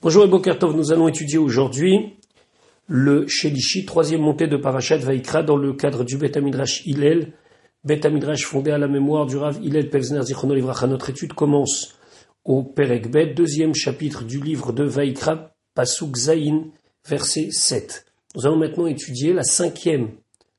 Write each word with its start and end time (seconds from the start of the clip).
Bonjour 0.00 0.24
et 0.24 0.28
Bokertov, 0.28 0.76
nous 0.76 0.92
allons 0.92 1.08
étudier 1.08 1.38
aujourd'hui 1.38 2.14
le 2.86 3.26
Shelishi, 3.26 3.84
troisième 3.84 4.20
montée 4.20 4.46
de 4.46 4.56
Parashat 4.56 4.98
Vaikra 4.98 5.42
dans 5.42 5.56
le 5.56 5.72
cadre 5.72 6.04
du 6.04 6.16
Bet 6.16 6.38
Amidrash 6.38 6.86
Hillel, 6.86 7.32
Bet 7.82 8.02
fondé 8.44 8.70
à 8.70 8.78
la 8.78 8.86
mémoire 8.86 9.26
du 9.26 9.36
Rav 9.36 9.58
Hillel 9.60 9.90
Pelzner 9.90 10.22
Zichrono 10.22 10.54
Livracha. 10.54 10.86
Notre 10.86 11.10
étude 11.10 11.32
commence 11.32 11.96
au 12.44 12.62
Perek 12.62 13.10
Bet, 13.10 13.34
deuxième 13.34 13.74
chapitre 13.74 14.22
du 14.22 14.40
livre 14.40 14.72
de 14.72 14.84
Vaikra, 14.84 15.56
Pasuk 15.74 16.16
Zayin, 16.16 16.66
verset 17.04 17.48
7. 17.50 18.06
Nous 18.36 18.46
allons 18.46 18.56
maintenant 18.56 18.86
étudier 18.86 19.32
la 19.32 19.42
cinquième 19.42 20.10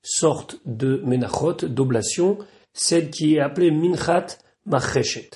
sorte 0.02 0.60
de 0.66 1.02
Menachot, 1.06 1.66
d'oblation, 1.66 2.40
celle 2.74 3.10
qui 3.10 3.36
est 3.36 3.40
appelée 3.40 3.72
Minchat 3.72 4.38
Macheshet. 4.66 5.30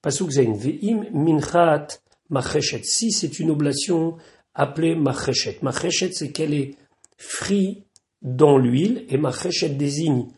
Pasuk 0.00 0.30
Zayin, 0.30 0.54
Ve'im 0.54 1.04
Minchat 1.12 1.88
Macheshet. 2.30 2.82
Si 2.84 3.12
c'est 3.12 3.38
une 3.38 3.50
oblation 3.50 4.16
appelée 4.54 4.94
Macheshet. 4.94 5.58
Macheshet, 5.62 6.12
c'est 6.12 6.30
qu'elle 6.32 6.54
est 6.54 6.76
frite 7.16 7.84
dans 8.22 8.58
l'huile 8.58 9.04
et 9.08 9.18
Macheshet 9.18 9.70
désigne 9.70 10.28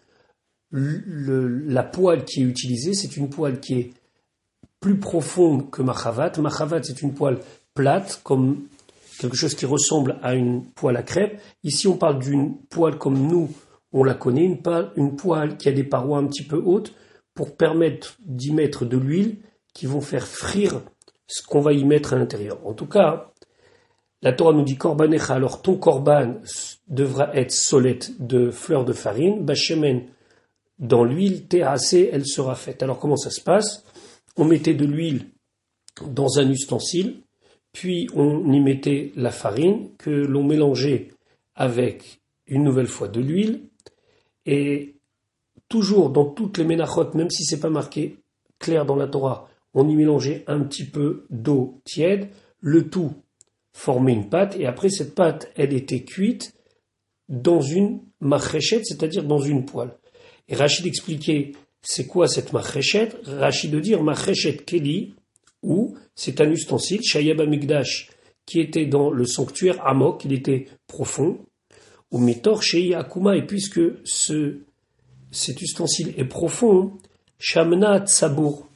la 0.72 1.82
poêle 1.82 2.24
qui 2.24 2.40
est 2.40 2.44
utilisée. 2.44 2.94
C'est 2.94 3.16
une 3.16 3.28
poêle 3.28 3.60
qui 3.60 3.74
est 3.74 3.90
plus 4.80 4.98
profonde 4.98 5.70
que 5.70 5.80
Machavat. 5.80 6.32
Machavat, 6.38 6.82
c'est 6.82 7.02
une 7.02 7.14
poêle 7.14 7.38
plate, 7.74 8.20
comme 8.24 8.66
quelque 9.18 9.36
chose 9.36 9.54
qui 9.54 9.64
ressemble 9.64 10.18
à 10.22 10.34
une 10.34 10.64
poêle 10.64 10.96
à 10.96 11.02
crêpes. 11.02 11.40
Ici, 11.62 11.86
on 11.86 11.96
parle 11.96 12.18
d'une 12.18 12.56
poêle 12.68 12.98
comme 12.98 13.26
nous, 13.26 13.50
on 13.92 14.04
la 14.04 14.14
connaît, 14.14 14.44
une 14.44 14.60
poêle, 14.60 14.90
une 14.96 15.16
poêle 15.16 15.56
qui 15.56 15.68
a 15.68 15.72
des 15.72 15.84
parois 15.84 16.18
un 16.18 16.26
petit 16.26 16.42
peu 16.42 16.56
hautes 16.56 16.92
pour 17.34 17.56
permettre 17.56 18.16
d'y 18.26 18.52
mettre 18.52 18.84
de 18.84 18.98
l'huile 18.98 19.36
qui 19.72 19.86
vont 19.86 20.00
faire 20.00 20.26
frire 20.26 20.82
ce 21.32 21.42
qu'on 21.42 21.60
va 21.60 21.72
y 21.72 21.84
mettre 21.84 22.12
à 22.12 22.16
l'intérieur. 22.16 22.58
En 22.66 22.74
tout 22.74 22.86
cas, 22.86 23.32
la 24.20 24.34
Torah 24.34 24.52
nous 24.52 24.64
dit 24.64 24.76
Korbanecha, 24.76 25.34
alors 25.34 25.62
ton 25.62 25.76
korban 25.76 26.34
devra 26.88 27.34
être 27.34 27.52
solette 27.52 28.12
de 28.20 28.50
fleurs 28.50 28.84
de 28.84 28.92
farine, 28.92 29.42
Bachemen, 29.42 30.02
dans 30.78 31.04
l'huile, 31.04 31.46
terrassée, 31.46 32.10
elle 32.12 32.26
sera 32.26 32.54
faite. 32.54 32.82
Alors 32.82 32.98
comment 32.98 33.16
ça 33.16 33.30
se 33.30 33.40
passe? 33.40 33.82
On 34.36 34.44
mettait 34.44 34.74
de 34.74 34.84
l'huile 34.84 35.26
dans 36.06 36.38
un 36.38 36.50
ustensile, 36.50 37.22
puis 37.72 38.08
on 38.14 38.52
y 38.52 38.60
mettait 38.60 39.12
la 39.16 39.30
farine 39.30 39.88
que 39.96 40.10
l'on 40.10 40.44
mélangeait 40.44 41.08
avec 41.54 42.20
une 42.46 42.62
nouvelle 42.62 42.88
fois 42.88 43.08
de 43.08 43.20
l'huile, 43.20 43.62
et 44.44 44.96
toujours 45.70 46.10
dans 46.10 46.26
toutes 46.26 46.58
les 46.58 46.64
ménachotes, 46.64 47.14
même 47.14 47.30
si 47.30 47.44
c'est 47.44 47.60
pas 47.60 47.70
marqué 47.70 48.18
clair 48.58 48.84
dans 48.84 48.96
la 48.96 49.06
Torah, 49.06 49.48
on 49.74 49.88
y 49.88 49.96
mélangeait 49.96 50.44
un 50.46 50.60
petit 50.60 50.84
peu 50.84 51.26
d'eau 51.30 51.80
tiède, 51.84 52.28
le 52.60 52.88
tout 52.88 53.12
formait 53.72 54.12
une 54.12 54.28
pâte, 54.28 54.56
et 54.58 54.66
après 54.66 54.90
cette 54.90 55.14
pâte, 55.14 55.50
elle 55.56 55.72
était 55.72 56.02
cuite 56.04 56.54
dans 57.28 57.60
une 57.60 58.00
machréchette, 58.20 58.84
c'est-à-dire 58.86 59.24
dans 59.24 59.40
une 59.40 59.64
poêle. 59.64 59.96
Et 60.48 60.54
Rachid 60.54 60.86
expliquait 60.86 61.52
c'est 61.80 62.06
quoi 62.06 62.28
cette 62.28 62.52
machréchette 62.52 63.16
Rachid 63.26 63.70
de 63.70 63.80
dire 63.80 64.00
keli, 64.66 65.14
ou 65.62 65.96
c'est 66.14 66.40
un 66.40 66.50
ustensile, 66.50 67.02
Shayab 67.02 67.40
Amigdash, 67.40 68.10
qui 68.46 68.60
était 68.60 68.86
dans 68.86 69.10
le 69.10 69.24
sanctuaire 69.24 69.84
Amok, 69.86 70.24
il 70.24 70.32
était 70.32 70.66
profond, 70.86 71.38
ou 72.10 72.18
Mitor 72.18 72.62
Shei 72.62 72.94
Akuma, 72.94 73.36
et 73.36 73.46
puisque 73.46 73.80
ce, 74.04 74.58
cet 75.30 75.62
ustensile 75.62 76.12
est 76.16 76.24
profond, 76.24 76.92
Shamna 77.38 78.00
Tsabour, 78.00 78.68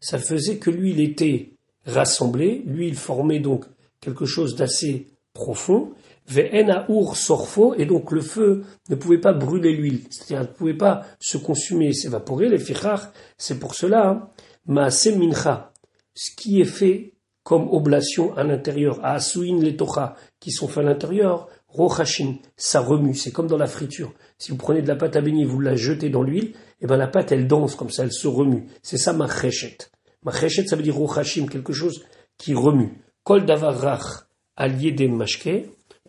ça 0.00 0.18
faisait 0.18 0.58
que 0.58 0.70
l'huile 0.70 1.00
était 1.00 1.52
rassemblée, 1.84 2.62
l'huile 2.66 2.96
formait 2.96 3.40
donc 3.40 3.64
quelque 4.00 4.24
chose 4.24 4.56
d'assez 4.56 5.08
profond, 5.32 5.92
et 6.34 7.86
donc 7.86 8.10
le 8.10 8.20
feu 8.20 8.64
ne 8.88 8.94
pouvait 8.96 9.20
pas 9.20 9.32
brûler 9.32 9.72
l'huile, 9.72 10.02
c'est-à-dire 10.10 10.40
ne 10.40 10.54
pouvait 10.54 10.74
pas 10.74 11.06
se 11.20 11.38
consumer, 11.38 11.92
s'évaporer, 11.92 12.48
les 12.48 12.58
fichar, 12.58 13.12
c'est 13.38 13.60
pour 13.60 13.74
cela, 13.74 14.08
hein, 14.08 14.28
Maase 14.66 15.14
mincha, 15.16 15.72
ce 16.14 16.34
qui 16.34 16.60
est 16.60 16.64
fait 16.64 17.12
comme 17.44 17.68
oblation 17.70 18.36
à 18.36 18.42
l'intérieur, 18.42 18.98
à 19.04 19.14
asuin 19.14 19.60
les 19.60 19.76
tocha, 19.76 20.16
qui 20.40 20.50
sont 20.50 20.66
faits 20.66 20.84
à 20.84 20.88
l'intérieur, 20.88 21.48
rochashin, 21.68 22.38
ça 22.56 22.80
remue, 22.80 23.14
c'est 23.14 23.30
comme 23.30 23.46
dans 23.46 23.56
la 23.56 23.68
friture. 23.68 24.12
Si 24.38 24.50
vous 24.50 24.58
prenez 24.58 24.82
de 24.82 24.88
la 24.88 24.96
pâte 24.96 25.16
à 25.16 25.20
baigner, 25.20 25.44
vous 25.44 25.60
la 25.60 25.76
jetez 25.76 26.10
dans 26.10 26.22
l'huile, 26.22 26.54
eh 26.80 26.86
ben 26.86 26.96
la 26.96 27.08
pâte 27.08 27.32
elle 27.32 27.46
danse 27.46 27.74
comme 27.74 27.90
ça, 27.90 28.04
elle 28.04 28.12
se 28.12 28.28
remue. 28.28 28.66
C'est 28.82 28.98
ça 28.98 29.12
ma 29.12 29.26
chréchet. 29.26 29.78
Ma 30.22 30.32
ça 30.32 30.76
veut 30.76 30.82
dire 30.82 30.96
rochashim, 30.96 31.46
quelque 31.46 31.72
chose 31.72 32.04
qui 32.36 32.54
remue. 32.54 32.92
Kol 33.24 33.46
davarach 33.46 34.26
allié 34.56 34.92
des 34.92 35.08
mashke, 35.08 35.48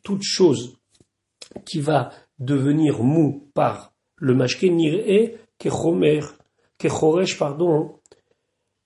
toute 0.03 0.23
chose 0.23 0.77
qui 1.65 1.79
va 1.79 2.11
devenir 2.39 3.01
mou 3.03 3.49
par 3.53 3.93
le 4.17 4.33
mashke 4.33 4.63
nir'e 4.63 5.37
kechomer, 5.57 6.21
kechoresh, 6.77 7.37
pardon, 7.37 7.99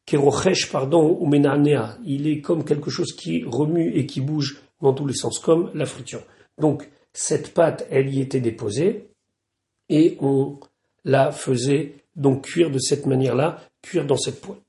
kerochesh, 0.06 0.72
pardon, 0.72 1.18
ou 1.19 1.25
menanea. 1.25 1.97
Il 2.06 2.28
est 2.28 2.41
comme 2.41 2.63
quelque 2.63 2.90
chose 2.90 3.16
qui 3.16 3.44
remue 3.46 3.94
et 3.96 4.06
qui 4.06 4.22
bouge 4.22 4.62
dans 4.81 4.94
tous 4.94 5.08
les 5.08 5.13
sens, 5.13 5.40
comme 5.40 5.72
la 5.73 5.85
friture. 5.85 6.23
Donc, 6.58 6.90
cette 7.13 7.53
pâte, 7.53 7.88
elle 7.90 8.13
y 8.13 8.22
était 8.22 8.40
déposée, 8.40 9.10
et 9.91 10.18
on 10.22 10.57
la 11.03 11.31
faisait 11.31 11.96
donc 12.16 12.46
cuire 12.46 12.72
de 12.72 12.79
cette 12.79 13.06
manière-là, 13.06 13.59
cuire 13.81 14.07
dans 14.07 14.18
cette 14.18 14.41
poêle. 14.41 14.59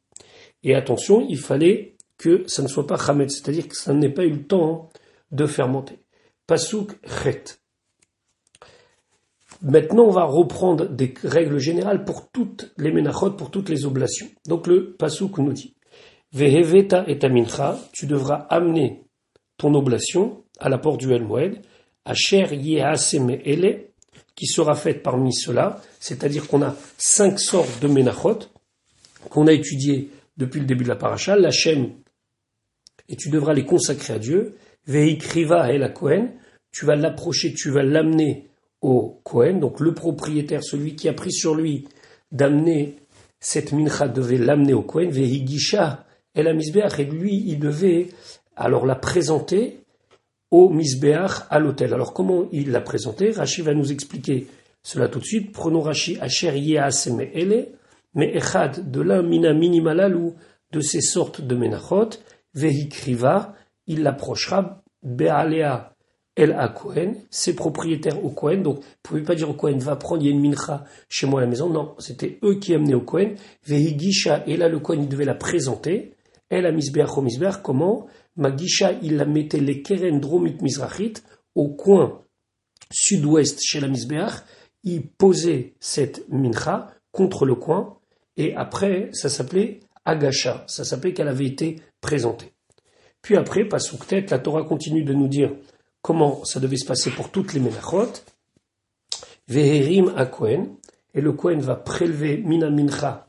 Et 0.64 0.74
attention, 0.74 1.24
il 1.28 1.38
fallait 1.38 1.96
que 2.18 2.44
ça 2.46 2.62
ne 2.62 2.68
soit 2.68 2.86
pas 2.86 2.98
chamet, 2.98 3.28
c'est-à-dire 3.28 3.68
que 3.68 3.76
ça 3.76 3.94
n'ait 3.94 4.10
pas 4.10 4.24
eu 4.24 4.30
le 4.30 4.42
temps 4.42 4.90
de 5.30 5.46
fermenter. 5.46 5.98
Pasuk 6.46 6.92
chet. 7.22 7.44
Maintenant, 9.62 10.04
on 10.04 10.10
va 10.10 10.24
reprendre 10.24 10.88
des 10.88 11.14
règles 11.22 11.58
générales 11.58 12.04
pour 12.04 12.30
toutes 12.30 12.72
les 12.76 12.90
menachot, 12.90 13.30
pour 13.30 13.50
toutes 13.50 13.68
les 13.68 13.86
oblations. 13.86 14.28
Donc 14.46 14.66
le 14.66 14.94
pasuk 14.94 15.38
nous 15.38 15.52
dit 15.52 15.76
Veheveta 16.32 17.04
et 17.06 17.18
mincha, 17.28 17.78
tu 17.92 18.06
devras 18.06 18.46
amener 18.50 19.04
ton 19.56 19.74
oblation 19.74 20.44
à 20.58 20.68
la 20.68 20.78
porte 20.78 20.98
du 20.98 21.12
El 21.12 21.24
Moed, 21.24 21.60
Asher 22.04 22.52
Yehaseme 22.52 23.38
Ele, 23.44 23.91
qui 24.34 24.46
sera 24.46 24.74
faite 24.74 25.02
parmi 25.02 25.32
ceux-là, 25.32 25.80
c'est-à-dire 26.00 26.48
qu'on 26.48 26.62
a 26.62 26.76
cinq 26.98 27.38
sortes 27.38 27.80
de 27.80 27.88
menachot 27.88 28.38
qu'on 29.30 29.46
a 29.46 29.52
étudiées 29.52 30.10
depuis 30.36 30.60
le 30.60 30.66
début 30.66 30.84
de 30.84 30.88
la 30.88 30.96
paracha, 30.96 31.36
l'Hachem, 31.36 31.92
et 33.08 33.16
tu 33.16 33.28
devras 33.28 33.52
les 33.52 33.64
consacrer 33.64 34.14
à 34.14 34.18
Dieu, 34.18 34.56
Veikriva 34.86 35.72
et 35.72 35.78
la 35.78 35.90
Kohen, 35.90 36.32
tu 36.72 36.86
vas 36.86 36.96
l'approcher, 36.96 37.52
tu 37.52 37.70
vas 37.70 37.82
l'amener 37.82 38.48
au 38.80 39.20
Kohen, 39.22 39.60
donc 39.60 39.80
le 39.80 39.94
propriétaire, 39.94 40.64
celui 40.64 40.96
qui 40.96 41.08
a 41.08 41.12
pris 41.12 41.32
sur 41.32 41.54
lui 41.54 41.86
d'amener 42.32 42.96
cette 43.38 43.72
mincha 43.72 44.08
devait 44.08 44.38
l'amener 44.38 44.72
au 44.72 44.82
Kohen, 44.82 45.10
Veigisha 45.10 46.06
et 46.34 46.42
la 46.42 46.54
misbeach, 46.54 46.98
et 46.98 47.04
lui, 47.04 47.44
il 47.46 47.58
devait 47.58 48.08
alors 48.56 48.86
la 48.86 48.94
présenter 48.94 49.81
au 50.52 50.68
misbeach 50.68 51.46
à 51.50 51.58
l'hôtel. 51.58 51.92
Alors 51.94 52.12
comment 52.12 52.44
il 52.52 52.70
l'a 52.70 52.82
présenté? 52.82 53.32
Rashi 53.32 53.62
va 53.62 53.74
nous 53.74 53.90
expliquer 53.90 54.46
cela 54.82 55.08
tout 55.08 55.18
de 55.18 55.24
suite. 55.24 55.50
Prenons 55.50 55.80
Rashi 55.80 56.18
Asher 56.20 56.56
Yeaseme 56.56 57.22
Ele, 57.32 57.68
mais 58.14 58.36
Echad 58.36 58.90
de 58.90 59.00
l'un 59.00 59.22
mina 59.22 59.54
minimalalou 59.54 60.34
de 60.70 60.80
ces 60.80 61.00
sortes 61.00 61.40
de 61.40 61.54
menachot, 61.54 62.10
vehikriva, 62.54 63.54
il 63.86 64.02
l'approchera, 64.02 64.82
be'alea 65.02 65.94
el 66.36 66.52
a 66.52 66.68
Kohen, 66.68 67.14
ses 67.30 67.54
propriétaires 67.54 68.24
au 68.24 68.30
Kohen, 68.30 68.62
donc 68.62 68.76
vous 68.78 68.84
pouvez 69.02 69.22
pas 69.22 69.34
dire 69.34 69.50
au 69.50 69.54
Kohen, 69.54 69.78
va 69.78 69.96
prendre, 69.96 70.24
une 70.24 70.40
mincha 70.40 70.84
chez 71.08 71.26
moi 71.26 71.40
à 71.40 71.44
la 71.44 71.48
maison, 71.48 71.68
non, 71.68 71.94
c'était 71.98 72.38
eux 72.42 72.58
qui 72.58 72.74
amenaient 72.74 72.94
au 72.94 73.02
Kohen, 73.02 73.34
vehigisha, 73.66 74.42
et 74.46 74.56
là 74.56 74.68
le 74.68 74.78
Kohen, 74.78 75.02
il 75.02 75.08
devait 75.08 75.26
la 75.26 75.34
présenter, 75.34 76.14
elle 76.48 76.64
a 76.64 76.72
misbeach 76.72 77.16
au 77.16 77.22
misbeach, 77.22 77.56
comment 77.62 78.06
Magisha, 78.36 78.92
il 79.02 79.16
la 79.16 79.24
mettait 79.24 79.60
les 79.60 79.82
keren 79.82 80.20
dromit 80.20 80.56
mizrachit 80.60 81.14
au 81.54 81.68
coin 81.68 82.22
sud-ouest 82.90 83.60
chez 83.62 83.80
la 83.80 83.88
misbeach, 83.88 84.32
il 84.84 85.06
posait 85.08 85.74
cette 85.80 86.28
mincha 86.28 86.94
contre 87.10 87.46
le 87.46 87.54
coin, 87.54 87.98
et 88.36 88.54
après, 88.54 89.10
ça 89.12 89.28
s'appelait 89.28 89.80
Agasha, 90.04 90.64
ça 90.66 90.84
s'appelait 90.84 91.12
qu'elle 91.12 91.28
avait 91.28 91.46
été 91.46 91.80
présentée. 92.00 92.52
Puis 93.20 93.36
après, 93.36 93.68
tête, 94.08 94.30
la 94.30 94.38
Torah 94.38 94.64
continue 94.64 95.04
de 95.04 95.14
nous 95.14 95.28
dire 95.28 95.54
comment 96.00 96.44
ça 96.44 96.58
devait 96.58 96.76
se 96.76 96.86
passer 96.86 97.10
pour 97.10 97.30
toutes 97.30 97.54
les 97.54 97.60
menachot. 97.60 98.12
Veherim 99.48 100.12
a 100.16 100.26
Kohen, 100.26 100.76
et 101.14 101.20
le 101.20 101.32
Kohen 101.32 101.60
va 101.60 101.76
prélever 101.76 102.38
mina 102.38 102.70
mincha 102.70 103.26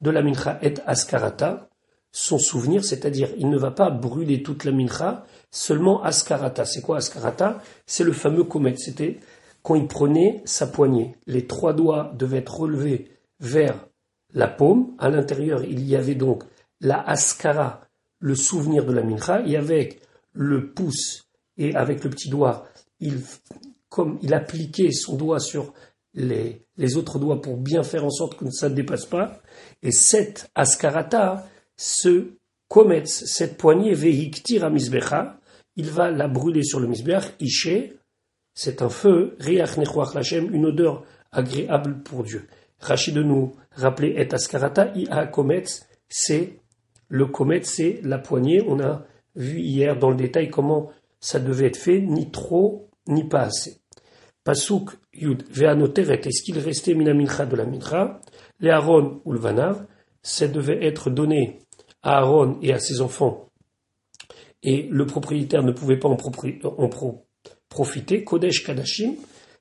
de 0.00 0.10
la 0.10 0.22
mincha 0.22 0.58
et 0.62 0.74
askarata, 0.86 1.68
son 2.18 2.38
souvenir, 2.38 2.82
c'est-à-dire 2.82 3.28
il 3.36 3.50
ne 3.50 3.58
va 3.58 3.70
pas 3.70 3.90
brûler 3.90 4.42
toute 4.42 4.64
la 4.64 4.72
mincha, 4.72 5.26
seulement 5.50 6.02
askarata. 6.02 6.64
C'est 6.64 6.80
quoi 6.80 6.96
askarata? 6.96 7.60
C'est 7.84 8.04
le 8.04 8.14
fameux 8.14 8.44
komet, 8.44 8.74
c'était 8.78 9.20
quand 9.62 9.74
il 9.74 9.86
prenait 9.86 10.40
sa 10.46 10.66
poignée. 10.66 11.14
Les 11.26 11.46
trois 11.46 11.74
doigts 11.74 12.14
devaient 12.16 12.38
être 12.38 12.58
relevés 12.58 13.10
vers 13.38 13.86
la 14.32 14.48
paume. 14.48 14.94
À 14.98 15.10
l'intérieur, 15.10 15.62
il 15.62 15.86
y 15.86 15.94
avait 15.94 16.14
donc 16.14 16.44
la 16.80 17.06
askara, 17.06 17.82
le 18.18 18.34
souvenir 18.34 18.86
de 18.86 18.94
la 18.94 19.02
mincha, 19.02 19.42
et 19.46 19.58
avec 19.58 20.00
le 20.32 20.72
pouce 20.72 21.28
et 21.58 21.74
avec 21.74 22.02
le 22.02 22.08
petit 22.08 22.30
doigt, 22.30 22.66
il, 22.98 23.20
comme 23.90 24.18
il 24.22 24.32
appliquait 24.32 24.90
son 24.90 25.16
doigt 25.16 25.40
sur 25.40 25.74
les, 26.14 26.62
les 26.78 26.96
autres 26.96 27.18
doigts 27.18 27.42
pour 27.42 27.58
bien 27.58 27.82
faire 27.82 28.06
en 28.06 28.10
sorte 28.10 28.38
que 28.38 28.50
ça 28.50 28.70
ne 28.70 28.74
dépasse 28.74 29.04
pas. 29.04 29.42
Et 29.82 29.92
cette 29.92 30.50
ascarata, 30.54 31.46
ce 31.76 32.32
kometz, 32.68 33.24
cette 33.26 33.56
poignée, 33.56 33.94
vehiktir 33.94 34.64
à 34.64 34.70
il 35.78 35.90
va 35.90 36.10
la 36.10 36.26
brûler 36.26 36.62
sur 36.62 36.80
le 36.80 36.86
misbech, 36.86 37.34
ishe, 37.38 37.92
c'est 38.54 38.80
un 38.80 38.88
feu, 38.88 39.36
riach 39.38 39.76
lachem, 40.14 40.52
une 40.54 40.66
odeur 40.66 41.04
agréable 41.30 42.02
pour 42.02 42.24
Dieu. 42.24 42.48
Rachid 42.80 43.14
de 43.14 43.22
nous 43.22 43.54
rappeler 43.72 44.14
et 44.16 44.34
askarata, 44.34 44.92
ia 44.94 45.26
kometz, 45.26 45.86
c'est 46.08 46.60
le 47.08 47.26
kometz, 47.26 47.68
c'est 47.68 48.00
la 48.02 48.18
poignée. 48.18 48.62
On 48.66 48.80
a 48.80 49.04
vu 49.34 49.60
hier 49.60 49.98
dans 49.98 50.10
le 50.10 50.16
détail 50.16 50.48
comment 50.48 50.90
ça 51.20 51.38
devait 51.38 51.66
être 51.66 51.76
fait, 51.76 52.00
ni 52.00 52.30
trop, 52.30 52.88
ni 53.06 53.24
pas 53.24 53.42
assez. 53.42 53.80
Pasuk 54.44 54.90
Yud 55.12 55.44
Ve'anoteret, 55.50 56.20
est-ce 56.24 56.42
qu'il 56.42 56.58
restait 56.58 56.94
minamincha 56.94 57.46
de 57.46 57.56
la 57.56 57.66
mincha? 57.66 58.20
Les 58.60 58.70
Aaron 58.70 59.20
ou 59.24 59.32
le 59.32 59.38
Vanar, 59.38 59.84
ça 60.22 60.48
devait 60.48 60.84
être 60.84 61.10
donné 61.10 61.58
Aaron 62.06 62.58
et 62.62 62.72
à 62.72 62.78
ses 62.78 63.00
enfants, 63.00 63.50
et 64.62 64.88
le 64.90 65.06
propriétaire 65.06 65.62
ne 65.62 65.72
pouvait 65.72 65.98
pas 65.98 66.08
en, 66.08 66.16
profiter. 67.68 68.24
Kodesh 68.24 68.64
Kadashim, 68.64 69.14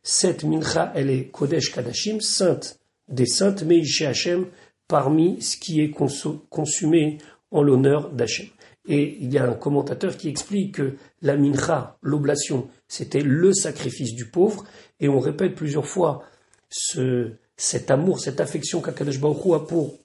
cette 0.04 0.44
mincha, 0.44 0.92
elle 0.96 1.10
est 1.10 1.32
Kodesh 1.32 1.72
Kadashim, 1.72 2.22
sainte 2.22 2.80
des 3.08 3.26
saintes, 3.26 3.64
mais 3.64 3.82
Hashem, 4.02 4.48
parmi 4.88 5.42
ce 5.42 5.58
qui 5.58 5.82
est 5.82 5.92
consumé 5.92 7.18
en 7.52 7.62
l'honneur 7.62 8.10
d'Hachem. 8.12 8.48
Et 8.88 9.18
il 9.20 9.34
y 9.34 9.38
a 9.38 9.46
un 9.46 9.54
commentateur 9.54 10.16
qui 10.16 10.28
explique 10.28 10.76
que 10.76 10.96
la 11.22 11.38
mincha, 11.38 11.98
l'oblation, 12.02 12.68
c'était 12.88 13.22
le 13.22 13.54
sacrifice 13.54 14.14
du 14.14 14.26
pauvre, 14.26 14.66
et 15.00 15.10
on 15.10 15.20
répète 15.20 15.56
plusieurs 15.56 15.88
fois 15.88 16.24
ce, 16.70 17.32
cet 17.58 17.90
amour, 17.90 18.20
cette 18.20 18.40
affection 18.40 18.82
qu'Akadosh 18.82 19.20
Baruch 19.20 19.54
a 19.54 19.60
pour 19.60 20.00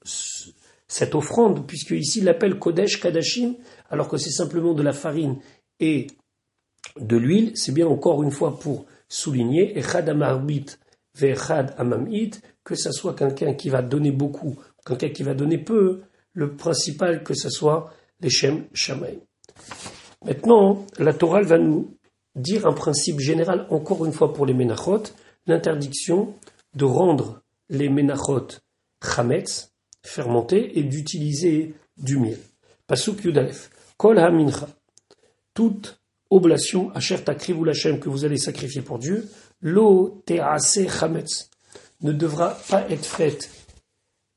cette 0.91 1.15
offrande, 1.15 1.69
puisque 1.69 1.93
ici 1.93 2.19
il 2.19 2.25
l'appelle 2.25 2.59
Kodesh 2.59 3.01
Kadashim, 3.01 3.55
alors 3.91 4.09
que 4.09 4.17
c'est 4.17 4.31
simplement 4.31 4.75
de 4.75 4.83
la 4.83 4.93
farine 4.93 5.39
et 5.79 6.09
de 6.99 7.17
l'huile, 7.17 7.53
c'est 7.55 7.71
bien 7.71 7.87
encore 7.87 8.25
une 8.25 8.33
fois 8.33 8.59
pour 8.59 8.87
souligner 9.09 9.79
Echad 9.79 10.09
Amarbit 10.09 10.67
Vechad 11.17 11.75
Amamit, 11.79 12.33
que 12.65 12.75
ce 12.75 12.91
soit 12.91 13.15
quelqu'un 13.15 13.55
qui 13.55 13.69
va 13.69 13.83
donner 13.83 14.11
beaucoup, 14.11 14.59
quelqu'un 14.85 15.11
qui 15.11 15.23
va 15.23 15.35
donner 15.35 15.59
peu, 15.59 16.03
le 16.33 16.57
principal 16.57 17.23
que 17.23 17.35
ce 17.35 17.51
soit 17.51 17.93
les 18.21 18.31
Shem 18.31 18.67
Maintenant, 20.25 20.87
la 20.99 21.15
Torah 21.15 21.43
va 21.43 21.59
nous 21.59 21.97
dire 22.35 22.67
un 22.67 22.73
principe 22.73 23.21
général, 23.21 23.69
encore 23.71 24.05
une 24.05 24.13
fois 24.13 24.33
pour 24.33 24.45
les 24.45 24.55
Menachot, 24.55 25.05
l'interdiction 25.47 26.35
de 26.75 26.85
rendre 26.85 27.43
les 27.69 27.89
Menachot 27.89 28.49
chametz, 29.01 29.71
fermentés, 30.02 30.79
et 30.79 30.82
d'utiliser 30.82 31.75
du 31.97 32.19
miel. 32.19 32.38
Pasuk 32.87 33.25
Yudalef. 33.25 33.70
Kol 33.97 34.19
ha-mincha. 34.19 34.69
Toute 35.55 36.00
oblation, 36.31 36.91
asher 36.94 37.23
takrivu 37.23 37.64
que 38.00 38.08
vous 38.08 38.25
allez 38.25 38.37
sacrifier 38.37 38.82
pour 38.82 38.99
Dieu, 38.99 39.29
lo 39.61 40.23
te'ase 40.26 40.87
chametz, 40.88 41.50
ne 42.02 42.12
devra 42.12 42.56
pas 42.70 42.88
être 42.88 43.05
faite 43.05 43.50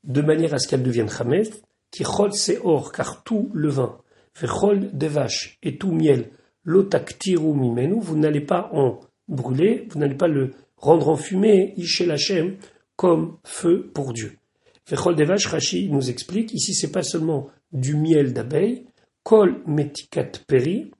de 0.02 0.20
manière 0.20 0.52
à 0.52 0.58
ce 0.58 0.68
qu'elle 0.68 0.82
devienne 0.82 1.08
chametz, 1.08 1.50
qui 1.90 2.02
chol 2.02 2.30
or, 2.64 2.92
car 2.92 3.22
tout 3.22 3.50
le 3.54 3.68
vin, 3.68 3.98
chol 4.44 4.90
des 4.92 5.08
vaches 5.08 5.58
et 5.62 5.78
tout 5.78 5.92
miel, 5.92 6.30
l'otaktiru 6.64 7.54
mimenu, 7.54 8.00
vous 8.00 8.16
n'allez 8.16 8.40
pas 8.40 8.68
en 8.72 9.00
brûler, 9.28 9.86
vous 9.90 9.98
n'allez 9.98 10.16
pas 10.16 10.28
le 10.28 10.52
rendre 10.76 11.08
en 11.08 11.16
fumée, 11.16 11.72
ishel 11.76 12.10
Hashem, 12.10 12.56
comme 12.96 13.38
feu 13.44 13.90
pour 13.94 14.12
Dieu. 14.12 14.38
Fechol 14.84 15.16
Devash 15.16 15.46
Rashi 15.46 15.88
nous 15.88 16.10
explique, 16.10 16.52
ici 16.52 16.74
c'est 16.74 16.92
pas 16.92 17.02
seulement 17.02 17.48
du 17.72 17.96
miel 17.96 18.32
d'abeille, 18.32 18.86
kol 19.22 19.62
metikat 19.66 20.32
peri, 20.46 20.90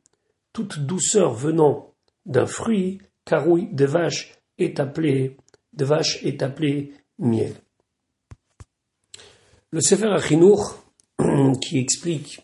toute 0.53 0.81
douceur 0.81 1.35
venant 1.35 1.95
d'un 2.27 2.47
fruit, 2.47 2.99
carouille 3.25 3.69
de 3.73 3.85
vache 3.85 4.35
est 4.59 4.81
appelé, 4.81 5.37
de 5.73 5.87
est 6.27 6.43
appelé 6.43 6.93
miel. 7.19 7.55
Le 9.71 9.81
Sefer 9.81 10.09
Achinour, 10.09 10.79
qui 11.61 11.79
explique, 11.79 12.41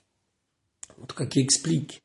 en 1.00 1.06
tout 1.06 1.16
cas 1.16 1.26
qui 1.26 1.40
explique 1.40 2.02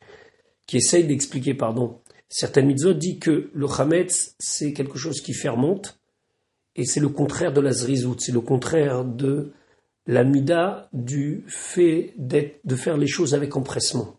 qui 0.67 0.77
essaye 0.77 1.05
d'expliquer, 1.05 1.53
pardon, 1.53 2.01
certaines 2.27 2.67
mitzvot, 2.67 2.93
dit 2.93 3.19
que 3.19 3.49
le 3.53 3.67
chametz, 3.67 4.35
c'est 4.39 4.73
quelque 4.73 4.97
chose 4.97 5.21
qui 5.21 5.33
fermente, 5.33 5.99
et 6.75 6.86
c'est 6.86 7.00
le 7.00 7.10
contraire 7.10 7.54
de 7.54 7.62
la 7.62 7.72
zrizout, 7.72 8.19
c'est 8.19 8.31
le 8.31 8.42
contraire 8.42 9.06
de 9.06 9.54
la 10.07 10.24
mida 10.24 10.89
du 10.94 11.44
fait 11.48 12.13
de 12.18 12.75
faire 12.75 12.98
les 12.98 13.07
choses 13.07 13.33
avec 13.33 13.56
empressement. 13.56 14.18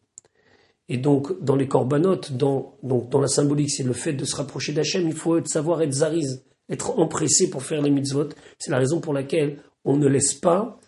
Et 0.88 0.98
donc, 0.98 1.42
dans 1.42 1.56
les 1.56 1.66
corbanotes, 1.66 2.32
dans, 2.32 2.76
donc, 2.82 3.08
dans 3.10 3.20
la 3.20 3.28
symbolique, 3.28 3.70
c'est 3.70 3.82
le 3.82 3.92
fait 3.92 4.12
de 4.12 4.24
se 4.24 4.36
rapprocher 4.36 4.72
d'Hachem, 4.72 5.06
il 5.06 5.14
faut 5.14 5.44
savoir 5.44 5.82
être 5.82 5.92
zariz, 5.92 6.44
être 6.70 6.98
empressé 6.98 7.50
pour 7.50 7.62
faire 7.62 7.82
les 7.82 7.90
mitzvot. 7.90 8.28
C'est 8.58 8.70
la 8.70 8.78
raison 8.78 9.00
pour 9.00 9.12
laquelle 9.12 9.58
on 9.84 9.96
ne 9.96 10.06
laisse 10.06 10.34
pas 10.34 10.78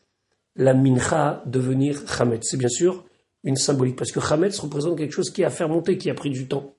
la 0.57 0.75
mincha 0.75 1.43
devenir 1.47 2.03
chametz. 2.09 2.49
C'est 2.49 2.57
bien 2.57 2.69
sûr 2.69 3.05
une 3.45 3.57
symbolique, 3.57 3.97
parce 3.97 4.11
que 4.11 4.21
Hametz 4.21 4.59
représente 4.59 4.99
quelque 4.99 5.15
chose 5.15 5.31
qui 5.31 5.45
a 5.45 5.51
fermenté, 5.51 5.97
qui 5.97 6.11
a 6.11 6.15
pris 6.15 6.31
du 6.31 6.49
temps. 6.49 6.75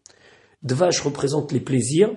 Dvash 0.62 1.00
représente 1.02 1.52
les 1.54 1.62
plaisirs. 1.62 2.12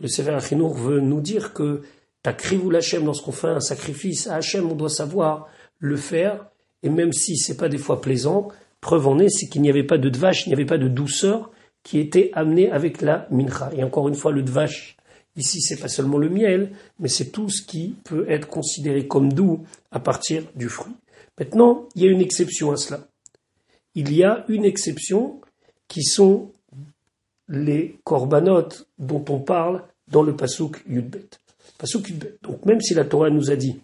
Le 0.00 0.06
Sefer 0.08 0.30
Achinour 0.30 0.74
veut 0.74 1.00
nous 1.00 1.20
dire 1.20 1.52
que 1.52 1.82
Takrivou 2.22 2.74
Hachem, 2.74 3.04
lorsqu'on 3.04 3.32
fait 3.32 3.48
un 3.48 3.60
sacrifice 3.60 4.26
à 4.26 4.36
Hachem, 4.36 4.70
on 4.70 4.74
doit 4.74 4.90
savoir 4.90 5.48
le 5.78 5.96
faire, 5.96 6.46
et 6.82 6.88
même 6.88 7.12
si 7.12 7.36
c'est 7.36 7.56
pas 7.56 7.68
des 7.68 7.78
fois 7.78 8.00
plaisant, 8.00 8.48
preuve 8.80 9.06
en 9.08 9.18
est, 9.18 9.28
c'est 9.28 9.48
qu'il 9.48 9.62
n'y 9.62 9.70
avait 9.70 9.84
pas 9.84 9.98
de 9.98 10.08
Dvash, 10.08 10.46
il 10.46 10.50
n'y 10.50 10.54
avait 10.54 10.66
pas 10.66 10.78
de 10.78 10.88
douceur 10.88 11.50
qui 11.82 11.98
était 11.98 12.30
amenée 12.34 12.70
avec 12.70 13.00
la 13.00 13.26
mincha. 13.30 13.70
Et 13.76 13.82
encore 13.82 14.08
une 14.08 14.14
fois, 14.14 14.32
le 14.32 14.42
Dvash, 14.42 14.96
ici, 15.36 15.60
c'est 15.60 15.80
pas 15.80 15.88
seulement 15.88 16.18
le 16.18 16.28
miel, 16.28 16.72
mais 16.98 17.08
c'est 17.08 17.30
tout 17.30 17.48
ce 17.48 17.62
qui 17.62 17.96
peut 18.04 18.26
être 18.28 18.48
considéré 18.48 19.06
comme 19.06 19.32
doux 19.32 19.64
à 19.90 20.00
partir 20.00 20.44
du 20.54 20.68
fruit. 20.68 20.94
Maintenant, 21.38 21.88
il 21.94 22.02
y 22.02 22.08
a 22.08 22.10
une 22.10 22.20
exception 22.20 22.70
à 22.70 22.76
cela 22.76 23.00
il 23.94 24.14
y 24.14 24.24
a 24.24 24.44
une 24.48 24.64
exception 24.64 25.40
qui 25.88 26.02
sont 26.02 26.50
les 27.48 27.98
corbanotes 28.04 28.86
dont 28.98 29.24
on 29.28 29.40
parle 29.40 29.82
dans 30.08 30.22
le 30.22 30.36
Pasuk 30.36 30.82
Yudbet. 30.88 31.28
Donc 32.42 32.66
même 32.66 32.80
si 32.80 32.94
la 32.94 33.04
Torah 33.04 33.30
nous 33.30 33.50
a 33.50 33.56
dit 33.56 33.80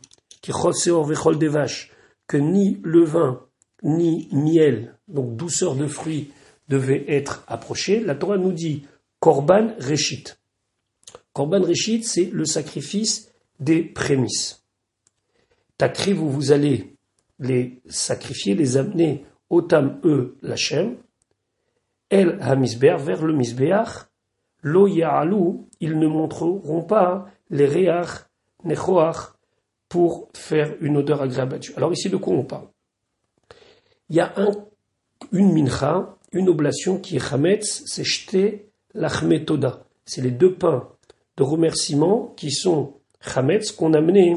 que 2.27 2.37
ni 2.37 2.81
levain 2.83 3.43
ni 3.83 4.29
miel, 4.33 4.97
donc 5.09 5.37
douceur 5.37 5.75
de 5.77 5.87
fruits, 5.87 6.31
devait 6.69 7.05
être 7.09 7.45
approché, 7.47 8.01
la 8.01 8.15
Torah 8.15 8.39
nous 8.39 8.53
dit 8.53 8.85
Korban 9.21 9.75
Reshit. 9.79 10.39
Korban 11.33 11.63
Reshit, 11.63 12.05
c'est 12.05 12.31
le 12.33 12.45
sacrifice 12.45 13.33
des 13.61 13.83
prémices. 13.83 14.65
Takri, 15.79 16.13
vous, 16.13 16.31
vous 16.31 16.53
allez 16.53 16.97
les 17.39 17.81
sacrifier, 17.87 18.55
les 18.55 18.77
amener 18.77 19.25
Otam 19.51 20.01
eux 20.05 20.37
l'Hachem, 20.43 20.97
El 22.11 22.39
Hamisber 22.41 22.97
vers 22.99 23.25
le 23.25 23.33
Misbeach, 23.33 24.07
Lo 24.63 24.87
Ya'alou, 24.87 25.69
ils 25.81 25.99
ne 25.99 26.09
montreront 26.09 26.83
pas 26.83 27.27
les 27.51 27.67
Réach, 27.67 28.27
Nechoach, 28.65 29.35
pour 29.89 30.29
faire 30.35 30.75
une 30.81 30.97
odeur 30.97 31.23
agréable 31.23 31.61
Alors 31.77 31.93
ici, 31.93 32.09
de 32.11 32.17
quoi 32.17 32.35
on 32.35 32.45
parle? 32.45 32.69
Il 34.09 34.17
y 34.17 34.21
a 34.21 34.33
un, 34.37 34.51
une 35.33 35.53
mincha, 35.53 36.17
une 36.33 36.49
oblation 36.49 36.99
qui 36.99 37.17
est 37.17 37.33
Hametz, 37.33 37.83
c'est 37.87 38.05
Shte 38.05 38.37
Lachmetoda. 38.95 39.85
C'est 40.05 40.23
les 40.23 40.31
deux 40.31 40.55
pains 40.55 40.89
de 41.37 41.43
remerciement 41.43 42.35
qui 42.37 42.51
sont 42.51 42.95
Hametz 43.35 43.73
qu'on 43.73 43.95
a 43.95 44.01
menés 44.01 44.37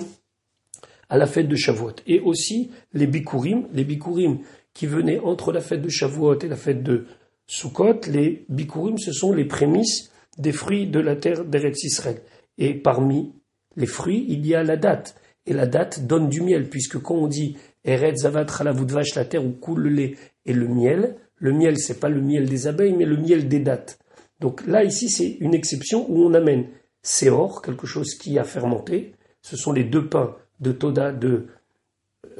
à 1.09 1.17
la 1.17 1.25
fête 1.25 1.47
de 1.47 1.55
Shavuot. 1.55 1.95
Et 2.07 2.19
aussi 2.19 2.71
les 2.93 3.07
Bikurim. 3.07 3.67
Les 3.73 3.83
Bikurim, 3.83 4.39
qui 4.73 4.87
venaient 4.87 5.19
entre 5.19 5.51
la 5.51 5.61
fête 5.61 5.81
de 5.81 5.89
Shavuot 5.89 6.39
et 6.39 6.47
la 6.47 6.55
fête 6.55 6.83
de 6.83 7.05
Sukkot, 7.49 8.01
les 8.07 8.45
bikurim, 8.47 8.99
ce 8.99 9.11
sont 9.11 9.33
les 9.33 9.45
prémices 9.45 10.11
des 10.37 10.51
fruits 10.51 10.85
de 10.85 10.99
la 10.99 11.15
terre 11.15 11.43
d'Eretz 11.43 11.83
Israël. 11.83 12.21
Et 12.59 12.75
parmi 12.75 13.33
les 13.75 13.87
fruits, 13.87 14.25
il 14.29 14.45
y 14.45 14.53
a 14.53 14.63
la 14.63 14.77
date. 14.77 15.15
Et 15.47 15.53
la 15.53 15.65
date 15.65 16.05
donne 16.05 16.29
du 16.29 16.41
miel, 16.41 16.69
puisque 16.69 16.99
quand 16.99 17.15
on 17.15 17.27
dit 17.27 17.57
Eretz 17.83 18.21
Zavat 18.21 18.45
vache 18.45 19.15
la 19.15 19.25
terre 19.25 19.43
où 19.43 19.51
coule 19.51 19.81
le 19.81 19.89
lait 19.89 20.15
et 20.45 20.53
le 20.53 20.67
miel, 20.67 21.15
le 21.37 21.53
miel, 21.53 21.79
c'est 21.79 21.99
pas 21.99 22.09
le 22.09 22.21
miel 22.21 22.47
des 22.47 22.67
abeilles, 22.67 22.93
mais 22.93 23.05
le 23.05 23.17
miel 23.17 23.47
des 23.47 23.59
dates. 23.59 23.97
Donc 24.39 24.65
là, 24.67 24.83
ici, 24.83 25.09
c'est 25.09 25.37
une 25.39 25.53
exception 25.53 26.05
où 26.09 26.21
on 26.21 26.33
amène 26.33 26.67
Séor, 27.01 27.61
quelque 27.61 27.87
chose 27.87 28.15
qui 28.15 28.37
a 28.37 28.43
fermenté. 28.43 29.13
Ce 29.41 29.55
sont 29.55 29.71
les 29.71 29.85
deux 29.85 30.07
pains 30.07 30.35
de 30.59 30.71
Toda 30.71 31.11
de 31.11 31.47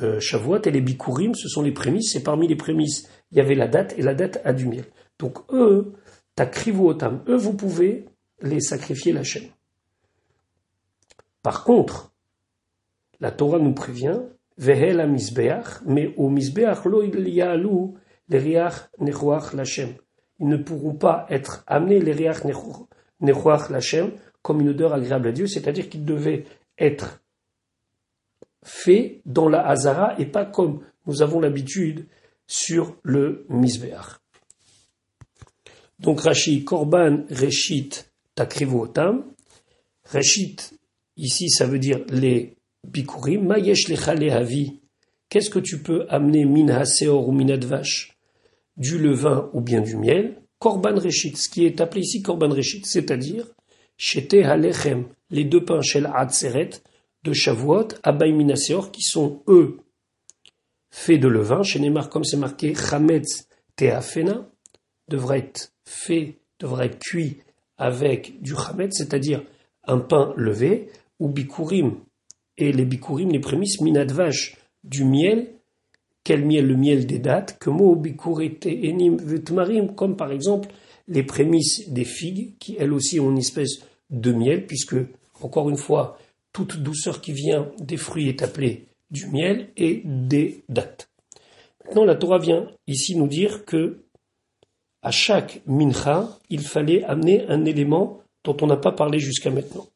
euh, 0.01 0.19
et 0.65 0.71
les 0.71 0.81
bikurim, 0.81 1.33
ce 1.35 1.47
sont 1.47 1.61
les 1.61 1.71
prémices, 1.71 2.15
et 2.15 2.23
parmi 2.23 2.47
les 2.47 2.55
prémices, 2.55 3.09
il 3.31 3.38
y 3.38 3.41
avait 3.41 3.55
la 3.55 3.67
date, 3.67 3.95
et 3.97 4.01
la 4.01 4.13
date 4.13 4.41
a 4.43 4.53
du 4.53 4.65
miel. 4.65 4.85
Donc 5.17 5.39
eux, 5.51 5.93
takrivuotam, 6.35 7.23
eux, 7.27 7.35
vous 7.35 7.53
pouvez 7.53 8.05
les 8.41 8.61
sacrifier 8.61 9.11
la 9.11 9.23
chaîne. 9.23 9.49
Par 11.41 11.63
contre, 11.63 12.13
la 13.19 13.31
Torah 13.31 13.60
nous 13.60 13.74
prévient, 13.74 14.22
vehel 14.58 15.05
misbeach, 15.10 15.81
mais 15.86 16.13
au 16.17 16.29
misbeach 16.29 16.86
lo 16.86 17.03
ya'alu 17.03 17.93
les 18.27 18.39
riach 18.39 18.89
nechuach 19.00 19.53
lachem. 19.53 19.96
Ils 20.39 20.48
ne 20.48 20.58
pourront 20.58 20.96
pas 20.96 21.25
être 21.29 21.63
amenés 21.67 22.00
les 22.00 22.12
riach 22.12 22.43
nechuach 23.22 23.69
lachem 23.69 24.12
comme 24.41 24.62
une 24.62 24.69
odeur 24.69 24.93
agréable 24.93 25.29
à 25.29 25.31
Dieu, 25.31 25.48
c'est-à-dire 25.48 25.89
qu'ils 25.89 26.05
devaient 26.05 26.46
être 26.77 27.22
faits 28.63 29.22
dans 29.25 29.50
la 29.50 29.67
Hazara 29.67 30.19
et 30.19 30.25
pas 30.25 30.46
comme 30.46 30.81
nous 31.05 31.22
avons 31.22 31.39
l'habitude 31.39 32.08
sur 32.48 32.98
le 33.03 33.46
misbeach. 33.50 34.19
Donc 36.00 36.22
Rashi, 36.22 36.63
Korban, 36.63 37.25
Reshit, 37.29 38.12
Takrivotam. 38.36 39.25
Reshit, 40.05 40.78
ici 41.19 41.49
ça 41.49 41.65
veut 41.65 41.79
dire 41.79 41.99
les 42.09 42.55
bikurim. 42.88 43.45
Mayesh 43.47 43.88
lechale 43.88 44.29
havi. 44.29 44.79
Qu'est-ce 45.29 45.49
que 45.49 45.59
tu 45.59 45.79
peux 45.79 46.05
amener 46.09 46.45
min 46.45 46.83
ou 47.07 47.31
min 47.31 47.57
Du 48.77 48.97
levain 48.97 49.49
ou 49.53 49.61
bien 49.61 49.81
du 49.81 49.95
miel. 49.95 50.41
Korban 50.59 50.95
Reshit, 50.95 51.38
ce 51.38 51.47
qui 51.47 51.65
est 51.65 51.79
appelé 51.79 52.01
ici 52.01 52.21
Korban 52.21 52.49
Reshit, 52.49 52.85
c'est-à-dire 52.85 53.45
Shete 53.97 54.33
halechem, 54.33 55.05
les 55.29 55.45
deux 55.45 55.63
pains 55.63 55.81
shel 55.81 56.09
Atzeret 56.13 56.69
de 57.23 57.33
Shavuot, 57.33 57.89
Abay 58.03 58.31
Minaseor, 58.31 58.91
qui 58.91 59.01
sont 59.01 59.41
eux 59.47 59.77
faits 60.89 61.19
de 61.19 61.27
levain. 61.27 61.63
Chez 61.63 61.79
Neymar, 61.79 62.09
comme 62.09 62.23
c'est 62.23 62.38
marqué, 62.38 62.73
Chametz 62.75 63.47
Teafena, 63.75 64.49
devra 65.07 65.38
être 65.38 65.71
fait, 65.85 66.39
devra 66.59 66.85
être 66.85 66.99
cuit 66.99 67.38
avec 67.77 68.41
du 68.41 68.53
Chametz, 68.55 68.97
c'est-à-dire 68.97 69.43
un 69.85 69.99
pain 69.99 70.33
levé, 70.35 70.89
ou 71.19 71.29
bikurim. 71.29 71.95
Et 72.57 72.71
les 72.71 72.85
bikurim, 72.85 73.31
les 73.31 73.39
prémices, 73.39 73.81
minadvash, 73.81 74.57
du 74.83 75.03
miel. 75.03 75.47
Quel 76.23 76.45
miel 76.45 76.67
Le 76.67 76.75
miel 76.75 77.05
des 77.05 77.19
dates. 77.19 77.57
Que 77.59 77.69
mot 77.69 77.95
bikurite 77.95 78.65
enim 78.65 79.17
vetmarim, 79.17 79.95
comme 79.95 80.15
par 80.15 80.31
exemple 80.31 80.69
les 81.07 81.23
prémices 81.23 81.89
des 81.89 82.05
figues, 82.05 82.57
qui 82.59 82.75
elles 82.79 82.93
aussi 82.93 83.19
ont 83.19 83.31
une 83.31 83.39
espèce 83.39 83.79
de 84.09 84.31
miel, 84.31 84.67
puisque, 84.67 84.95
encore 85.41 85.69
une 85.69 85.77
fois, 85.77 86.19
toute 86.53 86.77
douceur 86.77 87.21
qui 87.21 87.31
vient 87.31 87.71
des 87.79 87.97
fruits 87.97 88.29
est 88.29 88.43
appelée 88.43 88.85
du 89.11 89.27
miel 89.27 89.69
et 89.75 90.01
des 90.05 90.63
dattes. 90.69 91.09
Maintenant, 91.85 92.05
la 92.05 92.15
Torah 92.15 92.38
vient 92.38 92.67
ici 92.88 93.15
nous 93.15 93.27
dire 93.27 93.65
que 93.65 94.03
à 95.01 95.11
chaque 95.11 95.61
mincha, 95.65 96.38
il 96.49 96.61
fallait 96.61 97.03
amener 97.05 97.45
un 97.47 97.65
élément 97.65 98.21
dont 98.43 98.57
on 98.61 98.67
n'a 98.67 98.77
pas 98.77 98.91
parlé 98.91 99.19
jusqu'à 99.19 99.49
maintenant. 99.49 99.88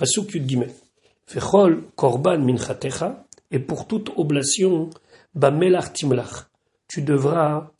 Pasuk 0.00 0.32
yud 0.32 0.46
gimel. 0.48 0.72
Fechol 1.26 1.82
korban 1.94 2.38
minchatecha, 2.38 3.26
et 3.50 3.58
pour 3.58 3.86
toute 3.86 4.08
oblation, 4.16 4.88
bamelach 5.34 5.92
timlach. 5.92 6.48
Tu 6.88 7.02
devras 7.02 7.70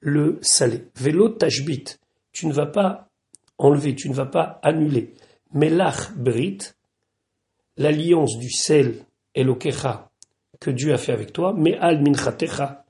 le 0.00 0.38
saler. 0.42 0.84
Vélo 0.94 1.30
tashbit. 1.30 1.98
Tu 2.32 2.46
ne 2.46 2.52
vas 2.52 2.66
pas 2.66 3.08
enlever, 3.56 3.94
tu 3.94 4.10
ne 4.10 4.14
vas 4.14 4.26
pas 4.26 4.60
annuler. 4.62 5.14
Melach 5.54 6.12
brit, 6.16 6.58
l'alliance 7.78 8.36
du 8.36 8.50
sel 8.50 9.06
elokecha 9.34 10.10
que 10.60 10.70
Dieu 10.70 10.92
a 10.92 10.98
fait 10.98 11.12
avec 11.12 11.32
toi, 11.32 11.54
mais 11.56 11.78
al 11.78 12.02
minchatecha 12.02 12.84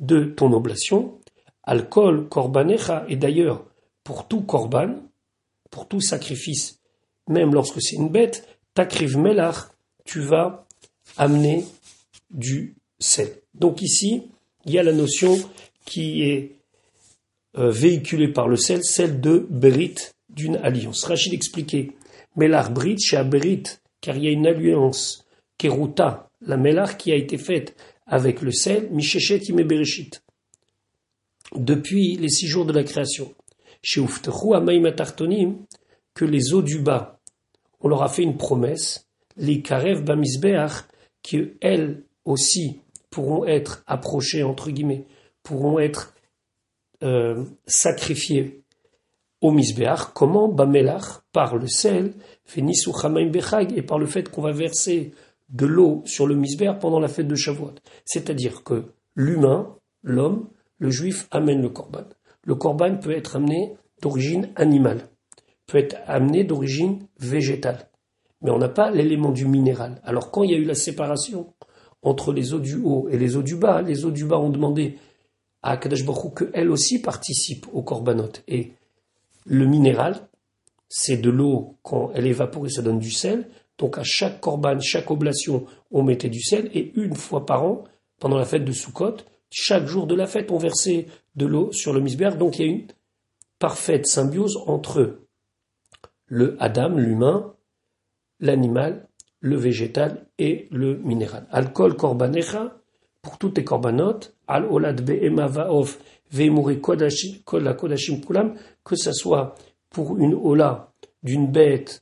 de 0.00 0.24
ton 0.24 0.52
oblation, 0.52 1.20
alcool 1.62 2.28
korbanecha, 2.28 3.04
et 3.08 3.14
d'ailleurs, 3.14 3.66
pour 4.02 4.26
tout 4.26 4.42
korban, 4.42 4.96
pour 5.70 5.86
tout 5.86 6.00
sacrifice, 6.00 6.81
même 7.28 7.54
lorsque 7.54 7.80
c'est 7.80 7.96
une 7.96 8.08
bête, 8.08 8.46
takriv 8.74 9.16
melach, 9.16 9.68
tu 10.04 10.20
vas 10.20 10.66
amener 11.16 11.64
du 12.30 12.74
sel. 12.98 13.28
Donc 13.54 13.82
ici, 13.82 14.24
il 14.64 14.72
y 14.72 14.78
a 14.78 14.82
la 14.82 14.92
notion 14.92 15.38
qui 15.84 16.22
est 16.22 16.52
euh, 17.58 17.70
véhiculée 17.70 18.28
par 18.28 18.48
le 18.48 18.56
sel, 18.56 18.82
celle 18.82 19.20
de 19.20 19.46
Berit, 19.50 19.96
d'une 20.30 20.56
alliance. 20.56 21.04
Rachid 21.04 21.34
expliquait, 21.34 21.90
Melach 22.36 22.72
Brit, 22.72 22.98
chez 22.98 23.22
Berit, 23.24 23.64
car 24.00 24.16
il 24.16 24.24
y 24.24 24.28
a 24.28 24.30
une 24.30 24.46
alliance, 24.46 25.26
Keruta, 25.58 26.30
la 26.40 26.56
Melach 26.56 26.96
qui 26.96 27.12
a 27.12 27.16
été 27.16 27.36
faite 27.36 27.76
avec 28.06 28.40
le 28.40 28.52
sel, 28.52 28.88
Mishechet 28.90 29.52
Bereshit 29.52 30.22
depuis 31.56 32.16
les 32.16 32.28
six 32.28 32.46
jours 32.46 32.64
de 32.64 32.72
la 32.72 32.84
création. 32.84 33.32
Chez 33.82 34.00
que 36.14 36.24
les 36.24 36.52
eaux 36.52 36.62
du 36.62 36.78
bas, 36.78 37.20
on 37.80 37.88
leur 37.88 38.02
a 38.02 38.08
fait 38.08 38.22
une 38.22 38.36
promesse, 38.36 39.08
les 39.36 39.62
Karev 39.62 40.02
Bamisbeach, 40.02 40.84
qui 41.22 41.52
elles 41.60 42.04
aussi 42.24 42.80
pourront 43.10 43.44
être 43.44 43.82
approchées, 43.86 44.42
entre 44.42 44.70
guillemets, 44.70 45.06
pourront 45.42 45.78
être 45.78 46.14
euh, 47.02 47.44
sacrifiées 47.66 48.62
au 49.40 49.50
Misbeach. 49.50 50.12
Comment 50.14 50.48
Bamelach, 50.48 51.22
par 51.32 51.56
le 51.56 51.66
sel, 51.66 52.14
Fénis 52.44 52.84
Bechag, 53.30 53.76
et 53.76 53.82
par 53.82 53.98
le 53.98 54.06
fait 54.06 54.28
qu'on 54.28 54.42
va 54.42 54.52
verser 54.52 55.12
de 55.48 55.66
l'eau 55.66 56.02
sur 56.06 56.26
le 56.26 56.34
Misbeach 56.34 56.78
pendant 56.80 57.00
la 57.00 57.08
fête 57.08 57.28
de 57.28 57.34
Shavuot. 57.34 57.74
C'est-à-dire 58.04 58.62
que 58.62 58.84
l'humain, 59.14 59.76
l'homme, 60.02 60.48
le 60.78 60.90
juif 60.90 61.28
amène 61.30 61.60
le 61.60 61.68
korban. 61.68 62.04
Le 62.44 62.54
korban 62.54 62.96
peut 62.96 63.12
être 63.12 63.36
amené 63.36 63.74
d'origine 64.00 64.50
animale, 64.56 65.08
peut 65.72 65.78
être 65.78 65.96
amené 66.06 66.44
d'origine 66.44 66.98
végétale, 67.18 67.88
mais 68.42 68.50
on 68.50 68.58
n'a 68.58 68.68
pas 68.68 68.90
l'élément 68.90 69.30
du 69.30 69.46
minéral. 69.46 70.02
Alors 70.04 70.30
quand 70.30 70.42
il 70.42 70.50
y 70.50 70.54
a 70.54 70.58
eu 70.58 70.64
la 70.64 70.74
séparation 70.74 71.54
entre 72.02 72.34
les 72.34 72.52
eaux 72.52 72.58
du 72.58 72.76
haut 72.76 73.08
et 73.10 73.16
les 73.16 73.36
eaux 73.36 73.42
du 73.42 73.56
bas, 73.56 73.80
les 73.80 74.04
eaux 74.04 74.10
du 74.10 74.26
bas 74.26 74.38
ont 74.38 74.50
demandé 74.50 74.98
à 75.62 75.78
Kadesh 75.78 76.04
Baruch 76.04 76.34
qu'elle 76.52 76.70
aussi 76.70 77.00
participe 77.00 77.66
au 77.72 77.80
korbanot. 77.80 78.32
Et 78.48 78.72
le 79.46 79.64
minéral, 79.64 80.28
c'est 80.90 81.16
de 81.16 81.30
l'eau, 81.30 81.78
quand 81.82 82.10
elle 82.14 82.26
évapore, 82.26 82.70
ça 82.70 82.82
donne 82.82 82.98
du 82.98 83.10
sel. 83.10 83.48
Donc 83.78 83.96
à 83.96 84.02
chaque 84.04 84.40
korban, 84.40 84.78
chaque 84.78 85.10
oblation, 85.10 85.64
on 85.90 86.02
mettait 86.02 86.28
du 86.28 86.42
sel. 86.42 86.70
Et 86.74 86.92
une 86.96 87.14
fois 87.14 87.46
par 87.46 87.64
an, 87.64 87.84
pendant 88.20 88.36
la 88.36 88.44
fête 88.44 88.66
de 88.66 88.72
Sukkot, 88.72 89.16
chaque 89.48 89.86
jour 89.86 90.06
de 90.06 90.14
la 90.14 90.26
fête, 90.26 90.50
on 90.50 90.58
versait 90.58 91.06
de 91.34 91.46
l'eau 91.46 91.72
sur 91.72 91.94
le 91.94 92.00
misbéach. 92.00 92.36
Donc 92.36 92.58
il 92.58 92.66
y 92.66 92.68
a 92.68 92.72
une 92.72 92.86
parfaite 93.58 94.06
symbiose 94.06 94.58
entre 94.66 95.22
le 96.32 96.56
Adam, 96.60 96.96
l'humain, 96.96 97.52
l'animal, 98.40 99.06
le 99.40 99.56
végétal 99.56 100.24
et 100.38 100.66
le 100.70 100.96
minéral. 100.96 101.46
Alcool 101.50 101.94
korbanecha, 101.94 102.80
pour 103.20 103.36
toutes 103.36 103.58
les 103.58 103.64
corbanotes, 103.64 104.34
al 104.46 104.64
olad 104.64 105.04
be'ema 105.04 105.46
va'of 105.46 105.98
ve'emuri 106.30 106.80
kodashim 106.80 107.42
kulam, 107.44 108.54
que 108.82 108.96
ce 108.96 109.12
soit 109.12 109.56
pour 109.90 110.16
une 110.16 110.32
ola 110.32 110.94
d'une 111.22 111.52
bête, 111.52 112.00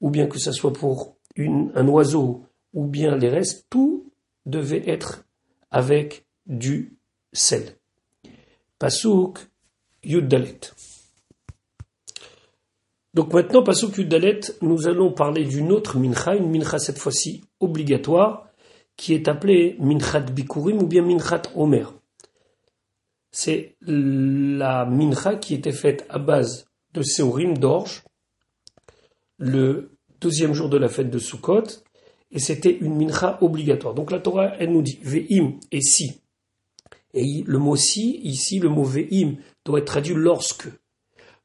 ou 0.00 0.10
bien 0.10 0.26
que 0.26 0.40
ce 0.40 0.50
soit 0.50 0.72
pour 0.72 1.16
un 1.38 1.86
oiseau, 1.86 2.42
ou 2.74 2.86
bien 2.88 3.16
les 3.16 3.28
restes, 3.28 3.66
tout 3.70 4.10
devait 4.46 4.82
être 4.88 5.24
avec 5.70 6.26
du 6.44 6.98
sel. 7.32 7.76
Pasuk 8.80 9.38
Yuddalet. 10.02 10.58
Donc 13.12 13.32
maintenant, 13.32 13.62
Pasuk 13.62 13.98
Yuddalet, 13.98 14.40
nous 14.62 14.86
allons 14.86 15.12
parler 15.12 15.44
d'une 15.44 15.72
autre 15.72 15.98
mincha, 15.98 16.36
une 16.36 16.50
mincha 16.50 16.78
cette 16.78 16.98
fois-ci 16.98 17.42
obligatoire, 17.58 18.48
qui 18.96 19.14
est 19.14 19.28
appelée 19.28 19.76
minchat 19.80 20.20
bikurim 20.20 20.82
ou 20.82 20.86
bien 20.86 21.02
minchat 21.02 21.42
omer. 21.56 21.92
C'est 23.32 23.76
la 23.80 24.84
mincha 24.84 25.36
qui 25.36 25.54
était 25.54 25.72
faite 25.72 26.06
à 26.08 26.18
base 26.18 26.66
de 26.94 27.02
séorim 27.02 27.56
d'orge, 27.58 28.04
le 29.38 29.96
deuxième 30.20 30.52
jour 30.52 30.68
de 30.68 30.76
la 30.76 30.88
fête 30.88 31.10
de 31.10 31.18
Sukkot, 31.18 31.64
et 32.30 32.38
c'était 32.38 32.76
une 32.76 32.96
mincha 32.96 33.38
obligatoire. 33.40 33.94
Donc 33.94 34.10
la 34.10 34.20
Torah, 34.20 34.54
elle 34.58 34.72
nous 34.72 34.82
dit, 34.82 35.00
ve'im, 35.02 35.58
et 35.72 35.80
si, 35.80 36.20
et 37.12 37.42
le 37.44 37.58
mot 37.58 37.76
si, 37.76 38.20
ici, 38.22 38.58
le 38.60 38.68
mot 38.68 38.84
ve'im, 38.84 39.36
doit 39.64 39.80
être 39.80 39.86
traduit 39.86 40.14
lorsque. 40.14 40.68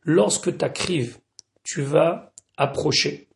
Lorsque 0.03 0.55
t'acrives, 0.57 1.17
tu 1.65 1.81
vas 1.81 2.31
approcher. 2.55 3.27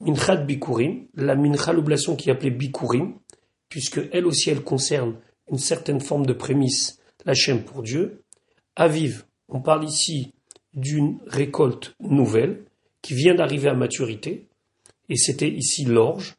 Minchat 0.00 0.36
bikurim, 0.36 1.08
la 1.14 1.34
mincha 1.34 1.72
l'oblation 1.72 2.14
qui 2.14 2.28
est 2.28 2.32
appelée 2.32 2.52
bikurim, 2.52 3.14
puisque 3.68 4.00
elle 4.12 4.26
aussi 4.26 4.50
elle 4.50 4.62
concerne 4.62 5.16
une 5.50 5.58
certaine 5.58 6.00
forme 6.00 6.26
de 6.26 6.34
prémisse, 6.34 7.00
la 7.24 7.34
chaîne 7.34 7.64
pour 7.64 7.82
Dieu. 7.82 8.22
Aviv, 8.76 9.24
on 9.48 9.60
parle 9.60 9.84
ici 9.84 10.34
d'une 10.74 11.18
récolte 11.26 11.96
nouvelle 11.98 12.64
qui 13.02 13.14
vient 13.14 13.34
d'arriver 13.34 13.70
à 13.70 13.74
maturité, 13.74 14.46
et 15.08 15.16
c'était 15.16 15.50
ici 15.50 15.84
l'orge. 15.84 16.36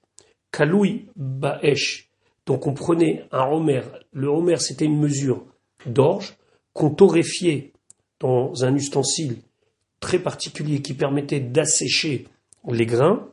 Kaloui 0.52 1.08
Baesh, 1.16 2.12
donc 2.46 2.68
on 2.68 2.74
prenait 2.74 3.26
un 3.32 3.46
homer, 3.46 3.82
le 4.14 4.28
homer 4.28 4.58
c'était 4.58 4.86
une 4.86 5.00
mesure 5.00 5.46
d'orge 5.86 6.38
qu'on 6.74 6.92
torréfiait 6.92 7.74
dans 8.20 8.64
un 8.64 8.76
ustensile 8.76 9.38
très 10.00 10.20
particulier 10.20 10.82
qui 10.82 10.94
permettait 10.94 11.40
d'assécher 11.40 12.28
les 12.70 12.86
grains, 12.86 13.28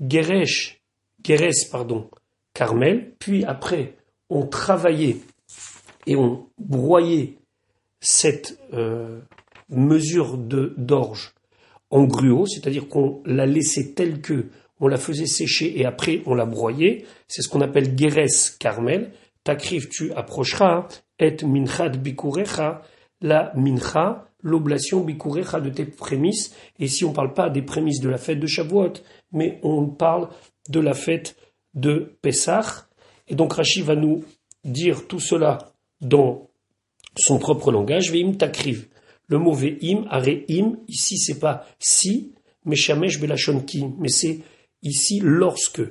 Geres, 0.00 1.68
pardon, 1.70 2.10
Carmel, 2.52 3.12
puis 3.18 3.44
après 3.44 3.96
on 4.30 4.46
travaillait 4.46 5.18
et 6.06 6.16
on 6.16 6.46
broyait 6.58 7.38
cette 8.00 8.58
euh, 8.72 9.20
mesure 9.68 10.36
d'orge 10.36 11.32
en 11.90 12.04
gruau, 12.04 12.46
c'est-à-dire 12.46 12.88
qu'on 12.88 13.22
la 13.24 13.46
laissait 13.46 13.92
telle 13.94 14.20
que, 14.20 14.46
on 14.80 14.88
la 14.88 14.96
faisait 14.96 15.26
sécher 15.26 15.80
et 15.80 15.86
après 15.86 16.22
on 16.26 16.34
la 16.34 16.44
broyait, 16.44 17.04
c'est 17.28 17.42
ce 17.42 17.48
qu'on 17.48 17.60
appelle 17.60 17.96
Geres 17.96 18.58
Carmel, 18.58 19.12
Takriv 19.44 19.88
tu 19.88 20.12
approcheras, 20.12 20.88
et 21.18 21.36
minchat 21.44 21.90
bikurecha, 21.90 22.82
la 23.20 23.52
mincha, 23.54 24.26
l'oblation 24.44 25.00
bikurecha 25.00 25.60
de 25.60 25.70
tes 25.70 25.86
prémices. 25.86 26.54
Et 26.78 26.86
si 26.86 27.04
on 27.04 27.10
ne 27.10 27.14
parle 27.14 27.34
pas 27.34 27.50
des 27.50 27.62
prémices 27.62 28.00
de 28.00 28.08
la 28.08 28.18
fête 28.18 28.38
de 28.38 28.46
Shavuot, 28.46 28.92
mais 29.32 29.58
on 29.64 29.86
parle 29.86 30.28
de 30.68 30.78
la 30.78 30.94
fête 30.94 31.36
de 31.74 32.16
Pessah. 32.22 32.86
Et 33.26 33.34
donc 33.34 33.54
Rashi 33.54 33.82
va 33.82 33.96
nous 33.96 34.22
dire 34.64 35.08
tout 35.08 35.18
cela 35.18 35.72
dans 36.00 36.48
son 37.16 37.38
propre 37.38 37.72
langage. 37.72 38.12
Veim 38.12 38.34
takriv. 38.34 38.86
Le 39.26 39.38
mot 39.38 39.54
veim, 39.54 40.04
areim, 40.10 40.76
ici 40.86 41.18
c'est 41.18 41.40
pas 41.40 41.66
si, 41.78 42.32
mais 42.66 42.76
shamesh 42.76 43.18
belashon 43.18 43.60
ki, 43.60 43.86
mais 43.98 44.08
c'est 44.08 44.40
ici 44.82 45.18
lorsque. 45.22 45.82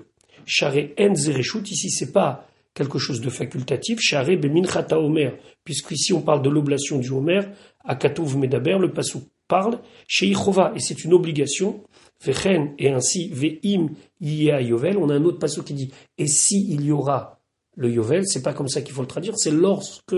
Share 0.45 0.89
en 0.99 1.13
ici 1.13 1.89
c'est 1.89 2.11
pas 2.11 2.47
quelque 2.73 2.99
chose 2.99 3.21
de 3.21 3.29
facultatif, 3.29 3.99
Share 4.01 4.37
Beminchata 4.37 4.99
Omer, 4.99 5.37
puisqu'ici 5.63 6.13
on 6.13 6.21
parle 6.21 6.41
de 6.41 6.49
l'oblation 6.49 6.97
du 6.97 7.09
Homer, 7.11 7.41
à 7.83 7.97
Medaber, 8.37 8.77
le 8.79 8.91
Passou 8.91 9.23
parle, 9.47 9.79
chez 10.07 10.27
Ichova, 10.27 10.71
et 10.75 10.79
c'est 10.79 11.03
une 11.03 11.13
obligation, 11.13 11.83
Vechen, 12.23 12.73
et 12.77 12.89
ainsi 12.89 13.29
Ve'im 13.29 13.89
Yia 14.21 14.61
Yovel, 14.61 14.97
on 14.97 15.09
a 15.09 15.15
un 15.15 15.23
autre 15.25 15.39
Passou 15.39 15.63
qui 15.63 15.73
dit, 15.73 15.91
et 16.17 16.27
si 16.27 16.65
il 16.69 16.85
y 16.85 16.91
aura 16.91 17.41
le 17.75 17.89
Yovel, 17.89 18.25
c'est 18.25 18.43
pas 18.43 18.53
comme 18.53 18.69
ça 18.69 18.81
qu'il 18.81 18.93
faut 18.93 19.01
le 19.01 19.07
traduire, 19.07 19.37
c'est 19.37 19.51
lorsque 19.51 20.15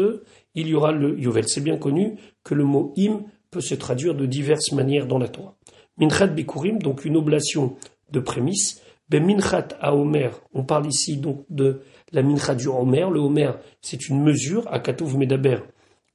il 0.53 0.67
y 0.67 0.75
aura 0.75 0.91
le 0.91 1.17
Yovel. 1.19 1.47
C'est 1.47 1.61
bien 1.61 1.77
connu 1.77 2.17
que 2.43 2.53
le 2.53 2.65
mot 2.65 2.93
im 2.97 3.23
peut 3.49 3.61
se 3.61 3.75
traduire 3.75 4.13
de 4.13 4.25
diverses 4.25 4.71
manières 4.73 5.07
dans 5.07 5.17
la 5.17 5.29
Torah. 5.29 5.57
Minchat 5.97 6.27
Bikurim, 6.27 6.79
donc 6.79 7.05
une 7.05 7.15
oblation 7.15 7.77
de 8.11 8.19
prémices, 8.19 8.81
Ben 9.07 9.23
Minchat 9.23 9.69
Aomer, 9.79 10.31
on 10.53 10.63
parle 10.63 10.87
ici 10.87 11.17
donc 11.17 11.45
de 11.49 11.81
la 12.11 12.23
mincha 12.23 12.55
du 12.55 12.67
Homer. 12.67 13.07
Le 13.11 13.19
Homer, 13.19 13.51
c'est 13.81 14.09
une 14.09 14.23
mesure. 14.23 14.65
À 14.71 14.79
Katouv 14.79 15.15
Medaber, 15.17 15.59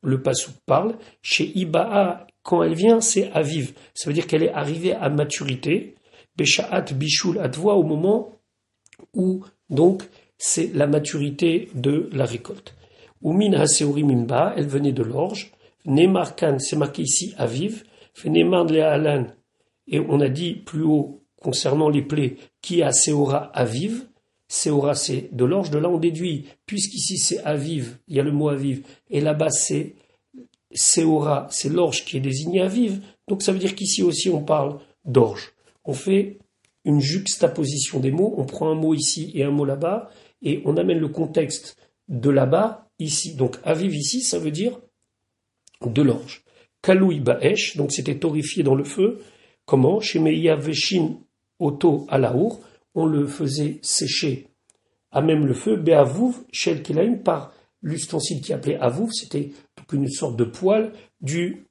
le 0.03 0.23
Passouk 0.23 0.55
parle. 0.67 0.97
Chez 1.23 1.51
Ibaa, 1.57 2.27
quand 2.43 2.63
elle 2.63 2.75
vient, 2.75 3.01
c'est 3.01 3.31
aviv. 3.33 3.73
Ça 3.95 4.09
veut 4.09 4.15
dire 4.15 4.27
qu'elle 4.27 4.43
est 4.43 4.53
arrivée 4.53 4.95
à 4.95 5.09
maturité. 5.09 5.97
Beshaat 6.37 6.93
Bishul 6.93 7.39
Atvoa, 7.39 7.75
au 7.75 7.83
moment 7.83 8.41
où, 9.15 9.45
donc, 9.69 10.03
c'est 10.39 10.75
la 10.75 10.87
maturité 10.87 11.69
de 11.75 12.09
la 12.13 12.25
récolte. 12.25 12.75
Umin 13.23 13.53
Haseori 13.53 14.05
Mimba, 14.05 14.55
elle 14.57 14.67
venait 14.67 14.93
de 14.93 15.03
l'orge. 15.03 15.53
Nemarkan, 15.85 16.59
c'est 16.59 16.77
marqué 16.77 17.03
ici 17.03 17.35
aviv. 17.37 17.85
Fenemar 18.15 18.67
Alan, 18.71 19.27
et 19.87 20.01
on 20.01 20.21
a 20.21 20.29
dit 20.29 20.55
plus 20.55 20.83
haut 20.83 21.23
concernant 21.41 21.89
les 21.89 22.03
plaies, 22.03 22.37
qui 22.61 22.83
a 22.83 22.93
Seora 22.93 23.51
aviv. 23.55 24.07
C'est 24.53 24.73
de 25.33 25.45
l'orge. 25.45 25.71
De 25.71 25.79
là, 25.79 25.89
on 25.89 25.99
déduit, 25.99 26.47
puisqu'ici 26.67 27.19
c'est 27.19 27.39
aviv, 27.45 27.99
il 28.09 28.17
y 28.17 28.21
a 28.21 28.25
le 28.25 28.33
mot 28.33 28.49
aviv, 28.49 28.85
et 29.09 29.21
là-bas 29.21 29.51
c'est 29.51 29.95
Seora, 30.75 31.47
c'est 31.53 31.69
l'orge 31.69 32.05
qui 32.05 32.17
est 32.17 32.21
désigné 32.21 32.61
aviv. 32.61 33.01
Donc 33.29 33.43
ça 33.43 33.53
veut 33.53 33.61
dire 33.61 33.77
qu'ici 33.77 34.03
aussi 34.03 34.29
on 34.29 34.43
parle 34.43 34.81
d'orge. 35.05 35.53
On 35.85 35.93
fait 35.93 36.39
une 36.85 37.01
juxtaposition 37.01 38.01
des 38.01 38.11
mots, 38.11 38.35
on 38.39 38.45
prend 38.45 38.69
un 38.71 38.75
mot 38.75 38.93
ici 38.93 39.31
et 39.35 39.45
un 39.45 39.53
mot 39.53 39.65
là-bas, 39.65 40.11
et 40.43 40.63
on 40.65 40.77
amène 40.77 40.99
le 40.99 41.09
contexte 41.09 41.77
de 42.09 42.31
là-bas 42.31 42.89
ici. 42.99 43.37
Donc 43.37 43.57
aviv 43.63 43.95
ici, 43.95 44.21
ça 44.21 44.41
veut 44.41 44.51
dire 44.51 44.81
de 45.87 46.03
l'orge. 46.03 46.43
Kaloui 46.83 47.21
Baesh, 47.21 47.77
donc 47.77 47.93
c'était 47.93 48.19
torréfié 48.19 48.65
dans 48.65 48.75
le 48.75 48.85
feu. 48.85 49.21
Comment? 49.65 50.01
Chez 50.01 50.19
Meia 50.19 50.57
Veshin 50.57 51.21
Oto 51.61 52.05
Alaour, 52.09 52.61
on 52.95 53.07
le 53.07 53.27
faisait 53.27 53.79
sécher 53.83 54.51
à 55.13 55.23
même 55.23 55.47
le 55.47 55.55
feu, 55.55 55.77
Be'avouv, 55.77 56.45
Shel 56.53 56.83
Kelaim, 56.83 57.17
par 57.17 57.53
l'ustensile 57.83 58.41
qui 58.41 58.53
appelait 58.53 58.77
Avouv, 58.77 59.11
c'était 59.13 59.51
une 59.93 60.09
sorte 60.09 60.37
de 60.37 60.45
poêle 60.45 60.93
du, 61.21 61.67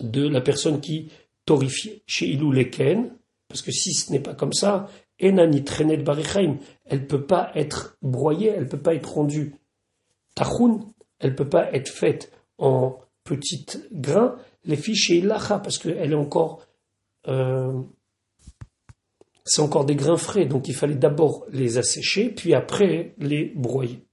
de 0.00 0.26
la 0.26 0.40
personne 0.40 0.80
qui 0.80 1.10
torrifiait. 1.44 2.02
Chez 2.06 2.26
Ilou 2.28 2.50
Leken, 2.50 3.12
parce 3.46 3.62
que 3.62 3.70
si 3.70 3.92
ce 3.92 4.10
n'est 4.10 4.20
pas 4.20 4.34
comme 4.34 4.52
ça, 4.52 4.88
Enani 5.22 5.62
Trenet 5.62 5.98
Barichaim, 5.98 6.58
elle 6.84 7.02
ne 7.02 7.06
peut 7.06 7.24
pas 7.24 7.52
être 7.54 7.96
broyée, 8.02 8.48
elle 8.48 8.64
ne 8.64 8.68
peut 8.68 8.78
pas 8.78 8.94
être 8.94 9.14
rendue 9.14 9.54
tachoun, 10.34 10.84
elle 11.20 11.30
ne 11.30 11.36
peut 11.36 11.48
pas 11.48 11.72
être 11.72 11.88
faite 11.88 12.32
en 12.58 12.98
petites 13.24 13.88
grains, 13.92 14.36
les 14.64 14.76
fiches 14.76 15.06
chez 15.06 15.18
Ilacha, 15.18 15.58
parce 15.58 15.78
qu'elle 15.78 16.12
est 16.12 16.16
encore 16.16 16.66
euh, 17.28 17.82
c'est 19.48 19.62
encore 19.62 19.86
des 19.86 19.96
grains 19.96 20.18
frais, 20.18 20.44
donc 20.44 20.68
il 20.68 20.74
fallait 20.74 20.94
d'abord 20.94 21.46
les 21.50 21.78
assécher, 21.78 22.28
puis 22.28 22.52
après 22.52 23.14
les 23.18 23.46
broyer. 23.54 24.04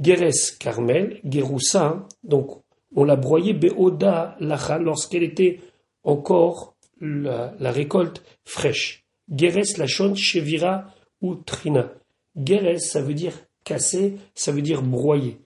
Geres 0.00 0.58
Carmel, 0.58 1.20
Geroussa, 1.24 2.06
donc 2.24 2.62
on 2.94 3.04
l'a 3.04 3.14
broyé 3.14 3.52
Beoda 3.52 4.36
Lacha 4.40 4.78
lorsqu'elle 4.78 5.22
était 5.22 5.60
encore 6.02 6.76
la, 7.00 7.70
récolte 7.70 8.22
fraîche. 8.44 9.04
Geres 9.32 9.78
Lachon 9.78 10.16
Chevira 10.16 10.86
ou 11.20 11.36
Trina. 11.36 11.92
Geres, 12.36 12.80
ça 12.80 13.00
veut 13.00 13.14
dire 13.14 13.34
casser, 13.62 14.16
ça 14.34 14.50
veut 14.50 14.62
dire 14.62 14.82
broyer. 14.82 15.38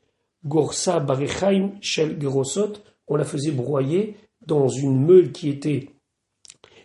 Gorsa 0.47 1.01
Barechaim 1.01 1.73
Shel 1.83 2.19
Gerosot, 2.21 2.75
on 3.09 3.17
la 3.17 3.25
faisait 3.25 3.51
broyer 3.51 4.17
dans 4.47 4.69
une 4.69 5.05
meule 5.05 5.33
qui 5.33 5.51
était 5.51 5.91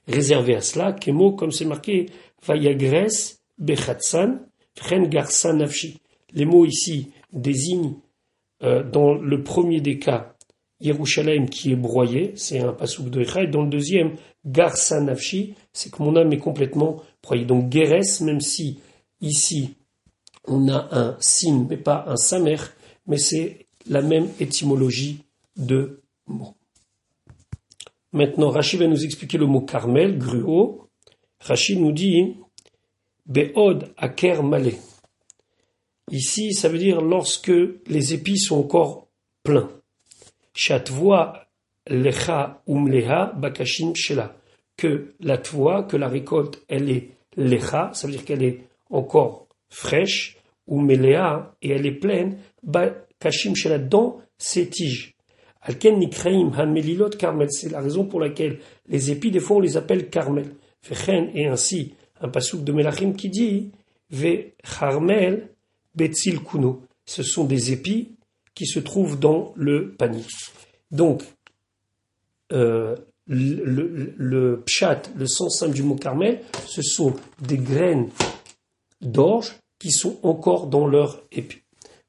réservé 0.07 0.55
à 0.55 0.61
cela, 0.61 0.93
Kemo, 0.93 1.33
comme 1.33 1.51
c'est 1.51 1.65
marqué, 1.65 2.07
Vayagres, 2.45 3.37
Bechatsan, 3.57 4.39
Fren. 4.75 5.09
Les 6.33 6.45
mots 6.45 6.65
ici 6.65 7.11
désignent, 7.33 7.95
euh, 8.63 8.83
dans 8.83 9.13
le 9.13 9.43
premier 9.43 9.81
des 9.81 9.99
cas, 9.99 10.35
Yerushalayim 10.79 11.47
qui 11.47 11.71
est 11.71 11.75
broyé, 11.75 12.33
c'est 12.35 12.59
un 12.59 12.73
pasouk 12.73 13.09
de 13.09 13.21
et 13.21 13.47
dans 13.47 13.63
le 13.63 13.69
deuxième, 13.69 14.15
Garsan 14.45 15.05
Nafshi, 15.05 15.55
c'est 15.73 15.91
que 15.91 16.01
mon 16.01 16.15
âme 16.15 16.31
est 16.33 16.37
complètement 16.37 17.01
broyée. 17.23 17.45
Donc 17.45 17.71
Geres, 17.71 18.21
même 18.21 18.41
si 18.41 18.79
ici 19.21 19.75
on 20.45 20.69
a 20.69 20.87
un 20.91 21.17
sin, 21.19 21.65
mais 21.69 21.77
pas 21.77 22.05
un 22.07 22.15
samer, 22.15 22.57
mais 23.07 23.17
c'est 23.17 23.67
la 23.87 24.01
même 24.01 24.29
étymologie 24.39 25.23
de 25.57 26.01
mots. 26.27 26.56
Maintenant, 28.13 28.49
Rachid 28.49 28.79
va 28.79 28.87
nous 28.87 29.03
expliquer 29.03 29.37
le 29.37 29.45
mot 29.45 29.61
carmel, 29.61 30.17
gruau. 30.17 30.89
Rachid 31.39 31.79
nous 31.79 31.91
dit 31.91 32.37
Be'od 33.25 33.93
aker 33.97 34.43
malé. 34.43 34.75
Ici, 36.11 36.53
ça 36.53 36.69
veut 36.69 36.77
dire 36.77 37.01
lorsque 37.01 37.51
les 37.87 38.13
épis 38.13 38.37
sont 38.37 38.57
encore 38.57 39.07
pleins. 39.43 39.69
Chatvoa 40.53 41.47
lecha 41.87 42.61
umleha 42.65 43.33
bakashim 43.35 43.93
shela. 43.93 44.35
Que 44.77 45.13
la 45.19 45.37
toit, 45.37 45.83
que 45.83 45.97
la 45.97 46.07
récolte, 46.07 46.63
elle 46.69 46.89
est 46.89 47.09
lecha, 47.35 47.91
ça 47.93 48.07
veut 48.07 48.13
dire 48.13 48.23
qu'elle 48.23 48.43
est 48.43 48.61
encore 48.89 49.47
fraîche, 49.69 50.37
umleha, 50.69 51.55
et 51.61 51.71
elle 51.71 51.85
est 51.85 51.99
pleine, 51.99 52.37
bakashim 52.63 53.55
shela, 53.55 53.77
dans 53.77 54.21
ses 54.37 54.69
tiges. 54.69 55.16
C'est 57.49 57.71
la 57.71 57.81
raison 57.81 58.05
pour 58.05 58.19
laquelle 58.19 58.59
les 58.87 59.11
épis, 59.11 59.31
des 59.31 59.39
fois, 59.39 59.57
on 59.57 59.61
les 59.61 59.77
appelle 59.77 60.09
Carmel. 60.09 60.51
Fechen 60.81 61.29
et 61.33 61.47
ainsi 61.47 61.93
un 62.21 62.29
pasouk 62.29 62.63
de 62.63 62.71
Melachim 62.71 63.13
qui 63.13 63.29
dit. 63.29 63.71
Ce 67.05 67.23
sont 67.23 67.45
des 67.45 67.71
épis 67.71 68.15
qui 68.55 68.65
se 68.65 68.79
trouvent 68.79 69.19
dans 69.19 69.53
le 69.55 69.91
panier. 69.91 70.23
Donc, 70.91 71.23
euh, 72.53 72.95
le, 73.27 74.13
le, 74.15 74.61
pshat, 74.65 75.01
le 75.15 75.27
sens 75.27 75.59
simple 75.59 75.73
du 75.73 75.83
mot 75.83 75.95
carmel, 75.95 76.41
ce 76.65 76.81
sont 76.81 77.13
des 77.41 77.57
graines 77.57 78.09
d'orge 79.01 79.55
qui 79.79 79.91
sont 79.91 80.17
encore 80.23 80.67
dans 80.67 80.87
leur 80.87 81.21
épi. 81.31 81.59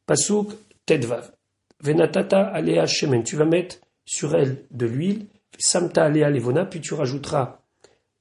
Pasouk 0.06 0.52
Tedvav. 0.86 1.32
Venatata 1.82 2.46
alea 2.46 2.86
shemen. 2.86 3.22
Tu 3.22 3.36
vas 3.36 3.44
mettre 3.44 3.78
sur 4.04 4.34
elle 4.34 4.64
de 4.70 4.86
l'huile. 4.86 5.26
Samta 5.58 6.04
alea 6.04 6.30
levona. 6.30 6.64
Puis 6.64 6.80
tu 6.80 6.94
rajouteras 6.94 7.60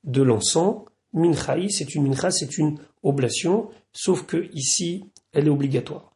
de 0.04 0.22
l'encens. 0.22 0.84
Minchaï, 1.14 1.72
c'est 1.72 1.96
une 1.96 2.08
mincha, 2.08 2.32
c'est 2.32 2.58
une 2.58 2.78
oblation. 3.02 3.70
Sauf 3.92 4.26
que 4.26 4.50
ici, 4.54 5.06
elle 5.34 5.48
est 5.48 5.52
obligatoire. 5.52 6.14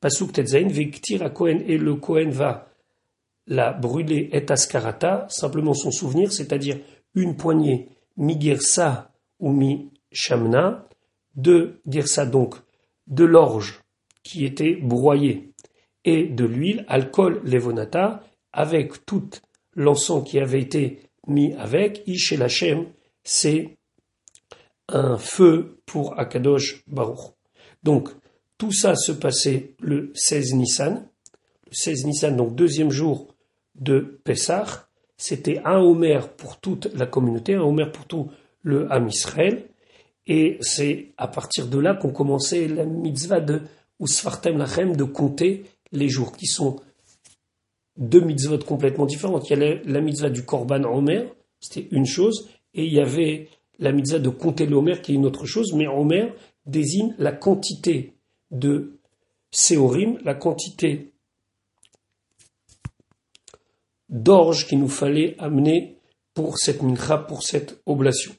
Pasuk 0.00 0.32
tetzain, 0.32 0.68
vektir 0.68 1.32
Kohen 1.32 1.62
et 1.66 1.76
le 1.76 1.94
Kohen 1.96 2.30
va 2.30 2.68
la 3.46 3.72
brûler 3.72 4.30
et 4.32 4.50
ascarata, 4.50 5.26
simplement 5.28 5.74
son 5.74 5.90
souvenir, 5.90 6.32
c'est-à-dire 6.32 6.78
une 7.14 7.36
poignée 7.36 7.88
mi-girsa 8.16 9.12
ou 9.38 9.52
mi-shamna, 9.52 10.88
de 11.34 11.80
girsa 11.86 12.26
donc 12.26 12.54
de 13.06 13.24
l'orge 13.24 13.80
qui 14.22 14.44
était 14.44 14.76
broyée 14.76 15.49
et 16.04 16.24
de 16.24 16.44
l'huile, 16.44 16.84
alcool 16.88 17.40
levonata, 17.44 18.22
avec 18.52 19.04
tout 19.06 19.28
l'encens 19.74 20.28
qui 20.28 20.38
avait 20.38 20.60
été 20.60 21.00
mis 21.26 21.52
avec, 21.54 22.02
Ish 22.06 22.34
c'est 23.22 23.76
un 24.88 25.18
feu 25.18 25.80
pour 25.86 26.18
Akadosh 26.18 26.82
Baruch. 26.86 27.34
Donc, 27.82 28.08
tout 28.58 28.72
ça 28.72 28.94
se 28.94 29.12
passait 29.12 29.74
le 29.80 30.10
16 30.14 30.54
Nissan. 30.54 31.08
Le 31.66 31.72
16 31.74 32.06
Nissan, 32.06 32.36
donc 32.36 32.54
deuxième 32.54 32.90
jour 32.90 33.34
de 33.74 34.20
Pessah. 34.24 34.88
C'était 35.16 35.60
un 35.64 35.78
Homer 35.78 36.20
pour 36.36 36.58
toute 36.60 36.92
la 36.94 37.06
communauté, 37.06 37.54
un 37.54 37.62
Homer 37.62 37.90
pour 37.92 38.06
tout 38.06 38.30
le 38.62 38.90
Ham 38.92 39.08
Israël. 39.08 39.64
Et 40.26 40.58
c'est 40.60 41.12
à 41.16 41.28
partir 41.28 41.66
de 41.66 41.78
là 41.78 41.94
qu'on 41.94 42.12
commençait 42.12 42.68
la 42.68 42.84
mitzvah 42.84 43.40
de 43.40 43.62
Usfartem 44.00 44.58
Lachem 44.58 44.96
de 44.96 45.04
compter 45.04 45.64
les 45.92 46.08
jours, 46.08 46.36
qui 46.36 46.46
sont 46.46 46.80
deux 47.96 48.20
mitzvot 48.20 48.58
complètement 48.58 49.06
différentes. 49.06 49.48
Il 49.50 49.58
y 49.58 49.62
a 49.62 49.74
la, 49.84 50.00
mitzvah 50.00 50.30
du 50.30 50.44
Korban 50.44 50.84
Homer, 50.84 51.28
c'était 51.60 51.88
une 51.90 52.06
chose, 52.06 52.48
et 52.74 52.84
il 52.84 52.92
y 52.92 53.00
avait 53.00 53.48
la 53.78 53.92
mitzvah 53.92 54.18
de 54.18 54.28
compter 54.28 54.66
l'Homer 54.66 55.00
qui 55.02 55.12
est 55.12 55.14
une 55.14 55.26
autre 55.26 55.46
chose, 55.46 55.72
mais 55.74 55.86
Homer 55.86 56.32
désigne 56.66 57.14
la 57.18 57.32
quantité 57.32 58.14
de 58.50 58.98
Séorim, 59.50 60.18
la 60.24 60.34
quantité 60.34 61.12
d'orge 64.08 64.66
qu'il 64.66 64.78
nous 64.78 64.88
fallait 64.88 65.36
amener 65.38 65.96
pour 66.34 66.58
cette 66.58 66.82
mincha, 66.82 67.18
pour 67.18 67.42
cette 67.42 67.80
oblation. 67.86 68.32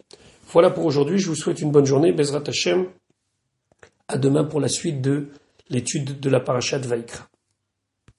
Voilà 0.52 0.70
pour 0.70 0.86
aujourd'hui, 0.86 1.18
je 1.18 1.28
vous 1.28 1.36
souhaite 1.36 1.62
une 1.62 1.72
bonne 1.72 1.86
journée, 1.86 2.12
Bezrat 2.12 2.44
Hashem, 2.48 2.88
à 4.08 4.18
demain 4.18 4.44
pour 4.44 4.60
la 4.60 4.68
suite 4.68 5.02
de 5.02 5.30
l'étude 5.70 6.20
de 6.20 6.30
la 6.30 6.40
parashat 6.40 6.80
Vaikra. 6.80 7.31